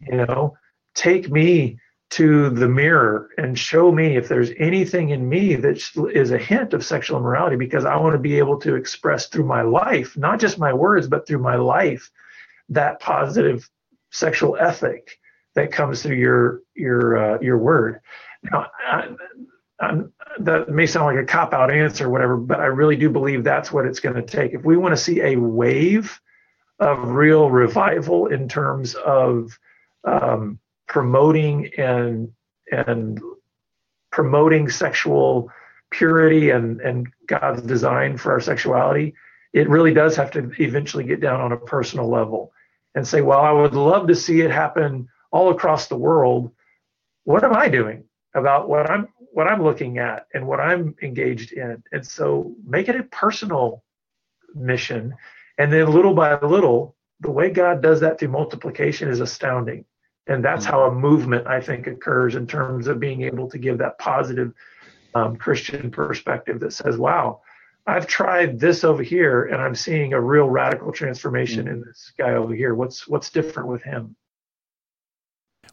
You 0.00 0.26
know, 0.26 0.56
take 0.94 1.30
me 1.30 1.78
to 2.12 2.50
the 2.50 2.68
mirror 2.68 3.30
and 3.38 3.58
show 3.58 3.90
me 3.90 4.16
if 4.16 4.28
there's 4.28 4.50
anything 4.58 5.10
in 5.10 5.26
me 5.26 5.54
that 5.56 5.82
is 6.12 6.30
a 6.30 6.36
hint 6.36 6.74
of 6.74 6.84
sexual 6.84 7.16
immorality 7.16 7.56
because 7.56 7.86
I 7.86 7.96
want 7.96 8.12
to 8.12 8.18
be 8.18 8.36
able 8.36 8.58
to 8.60 8.74
express 8.74 9.28
through 9.28 9.46
my 9.46 9.62
life, 9.62 10.14
not 10.16 10.38
just 10.38 10.58
my 10.58 10.74
words, 10.74 11.08
but 11.08 11.26
through 11.26 11.38
my 11.38 11.56
life, 11.56 12.10
that 12.68 13.00
positive 13.00 13.68
sexual 14.10 14.58
ethic 14.58 15.18
that 15.54 15.72
comes 15.72 16.02
through 16.02 16.16
your 16.16 16.60
your 16.74 17.16
uh, 17.16 17.38
your 17.40 17.56
word. 17.56 18.00
Now, 18.42 18.66
I, 18.86 19.08
I'm, 19.80 20.12
that 20.40 20.68
may 20.68 20.86
sound 20.86 21.06
like 21.06 21.24
a 21.24 21.26
cop 21.26 21.54
out 21.54 21.70
answer, 21.70 22.06
or 22.06 22.10
whatever, 22.10 22.36
but 22.36 22.60
I 22.60 22.66
really 22.66 22.96
do 22.96 23.08
believe 23.08 23.42
that's 23.42 23.72
what 23.72 23.86
it's 23.86 24.00
going 24.00 24.16
to 24.16 24.22
take. 24.22 24.52
If 24.52 24.64
we 24.64 24.76
want 24.76 24.92
to 24.92 25.02
see 25.02 25.22
a 25.22 25.36
wave 25.36 26.20
of 26.78 27.08
real 27.08 27.50
revival 27.50 28.26
in 28.26 28.48
terms 28.48 28.94
of 28.94 29.58
um, 30.04 30.58
promoting 30.92 31.70
and 31.78 32.30
and 32.70 33.18
promoting 34.10 34.68
sexual 34.68 35.50
purity 35.90 36.50
and 36.50 36.82
and 36.82 37.08
God's 37.26 37.62
design 37.62 38.18
for 38.18 38.32
our 38.32 38.40
sexuality, 38.40 39.14
it 39.54 39.70
really 39.70 39.94
does 39.94 40.14
have 40.16 40.30
to 40.32 40.50
eventually 40.58 41.04
get 41.04 41.20
down 41.20 41.40
on 41.40 41.52
a 41.52 41.56
personal 41.56 42.08
level 42.10 42.52
and 42.94 43.08
say, 43.08 43.22
well, 43.22 43.40
I 43.40 43.52
would 43.52 43.74
love 43.74 44.06
to 44.08 44.14
see 44.14 44.42
it 44.42 44.50
happen 44.50 45.08
all 45.30 45.50
across 45.50 45.86
the 45.86 45.96
world. 45.96 46.52
What 47.24 47.42
am 47.42 47.56
I 47.56 47.70
doing 47.70 48.04
about 48.34 48.68
what 48.68 48.90
I'm 48.90 49.08
what 49.32 49.48
I'm 49.48 49.62
looking 49.62 49.96
at 49.96 50.26
and 50.34 50.46
what 50.46 50.60
I'm 50.60 50.94
engaged 51.02 51.52
in? 51.52 51.82
And 51.90 52.06
so 52.06 52.54
make 52.66 52.90
it 52.90 52.96
a 53.00 53.04
personal 53.04 53.82
mission. 54.54 55.14
And 55.56 55.72
then 55.72 55.90
little 55.90 56.12
by 56.12 56.38
little, 56.40 56.96
the 57.20 57.30
way 57.30 57.48
God 57.48 57.80
does 57.80 58.00
that 58.00 58.18
through 58.18 58.28
multiplication 58.28 59.08
is 59.08 59.20
astounding. 59.20 59.86
And 60.26 60.44
that's 60.44 60.64
how 60.64 60.82
a 60.82 60.94
movement, 60.94 61.46
I 61.46 61.60
think, 61.60 61.86
occurs 61.86 62.34
in 62.36 62.46
terms 62.46 62.86
of 62.86 63.00
being 63.00 63.22
able 63.22 63.50
to 63.50 63.58
give 63.58 63.78
that 63.78 63.98
positive 63.98 64.52
um, 65.14 65.36
Christian 65.36 65.90
perspective 65.90 66.60
that 66.60 66.72
says, 66.72 66.96
wow, 66.96 67.40
I've 67.86 68.06
tried 68.06 68.60
this 68.60 68.84
over 68.84 69.02
here 69.02 69.44
and 69.44 69.60
I'm 69.60 69.74
seeing 69.74 70.12
a 70.12 70.20
real 70.20 70.48
radical 70.48 70.92
transformation 70.92 71.64
mm-hmm. 71.66 71.74
in 71.74 71.80
this 71.82 72.12
guy 72.16 72.34
over 72.34 72.54
here. 72.54 72.74
What's 72.74 73.08
what's 73.08 73.30
different 73.30 73.68
with 73.68 73.82
him? 73.82 74.16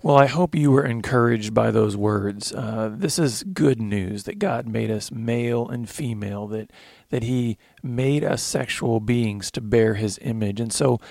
Well, 0.02 0.16
I 0.16 0.28
hope 0.28 0.56
you 0.56 0.72
were 0.72 0.86
encouraged 0.86 1.54
by 1.54 1.72
those 1.72 1.98
words. 1.98 2.54
Uh, 2.54 2.90
this 2.94 3.20
is 3.20 3.44
good 3.44 3.82
news 3.82 4.24
that 4.24 4.40
God 4.40 4.66
made 4.66 4.90
us 4.90 5.12
male 5.12 5.68
and 5.68 5.90
female, 5.90 6.48
that 6.48 6.72
that 7.10 7.24
He 7.24 7.58
made 7.84 8.24
us 8.24 8.42
sexual 8.42 9.02
beings 9.02 9.52
to 9.52 9.62
bear 9.62 9.96
His 9.96 10.18
image. 10.22 10.62
And 10.62 10.72
so, 10.72 11.02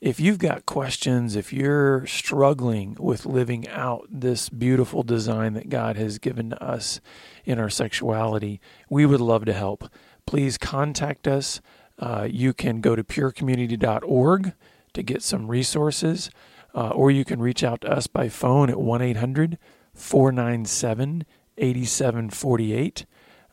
if 0.00 0.20
you've 0.20 0.38
got 0.38 0.66
questions, 0.66 1.36
if 1.36 1.52
you're 1.52 2.06
struggling 2.06 2.96
with 2.98 3.24
living 3.24 3.66
out 3.68 4.06
this 4.10 4.48
beautiful 4.48 5.02
design 5.02 5.54
that 5.54 5.70
God 5.70 5.96
has 5.96 6.18
given 6.18 6.50
to 6.50 6.62
us 6.62 7.00
in 7.44 7.58
our 7.58 7.70
sexuality, 7.70 8.60
we 8.90 9.06
would 9.06 9.20
love 9.20 9.46
to 9.46 9.54
help. 9.54 9.88
Please 10.26 10.58
contact 10.58 11.26
us. 11.26 11.60
Uh, 11.98 12.28
you 12.30 12.52
can 12.52 12.80
go 12.80 12.94
to 12.94 13.02
purecommunity.org 13.02 14.52
to 14.92 15.02
get 15.02 15.22
some 15.22 15.48
resources, 15.48 16.30
uh, 16.74 16.90
or 16.90 17.10
you 17.10 17.24
can 17.24 17.40
reach 17.40 17.64
out 17.64 17.80
to 17.80 17.90
us 17.90 18.06
by 18.06 18.28
phone 18.28 18.68
at 18.68 18.78
1 18.78 19.00
800 19.00 19.58
497 19.94 21.24
8748, 21.56 23.06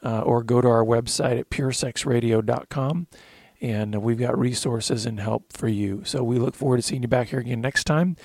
uh, 0.03 0.21
or 0.21 0.43
go 0.43 0.59
to 0.59 0.67
our 0.67 0.83
website 0.83 1.39
at 1.39 1.49
puresexradio.com 1.49 3.07
and 3.63 4.03
we've 4.03 4.19
got 4.19 4.37
resources 4.37 5.05
and 5.05 5.21
help 5.21 5.53
for 5.53 5.69
you. 5.69 6.01
So 6.03 6.21
we 6.23 6.37
look 6.37 6.53
forward 6.53 6.77
to 6.77 6.83
seeing 6.83 7.01
you 7.01 7.07
back 7.07 7.29
here 7.29 7.39
again 7.39 7.61
next 7.61 7.85
time 7.85 8.17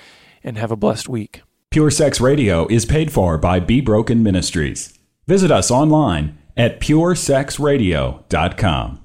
and 0.43 0.57
have 0.57 0.69
a 0.69 0.75
blessed 0.75 1.07
week. 1.07 1.43
Pure 1.71 1.91
Sex 1.91 2.19
Radio 2.19 2.67
is 2.67 2.85
paid 2.85 3.11
for 3.11 3.37
by 3.37 3.59
Be 3.59 3.79
Broken 3.79 4.21
Ministries. 4.21 4.99
Visit 5.27 5.49
us 5.49 5.71
online 5.71 6.37
at 6.57 6.81
puresexradio.com. 6.81 8.98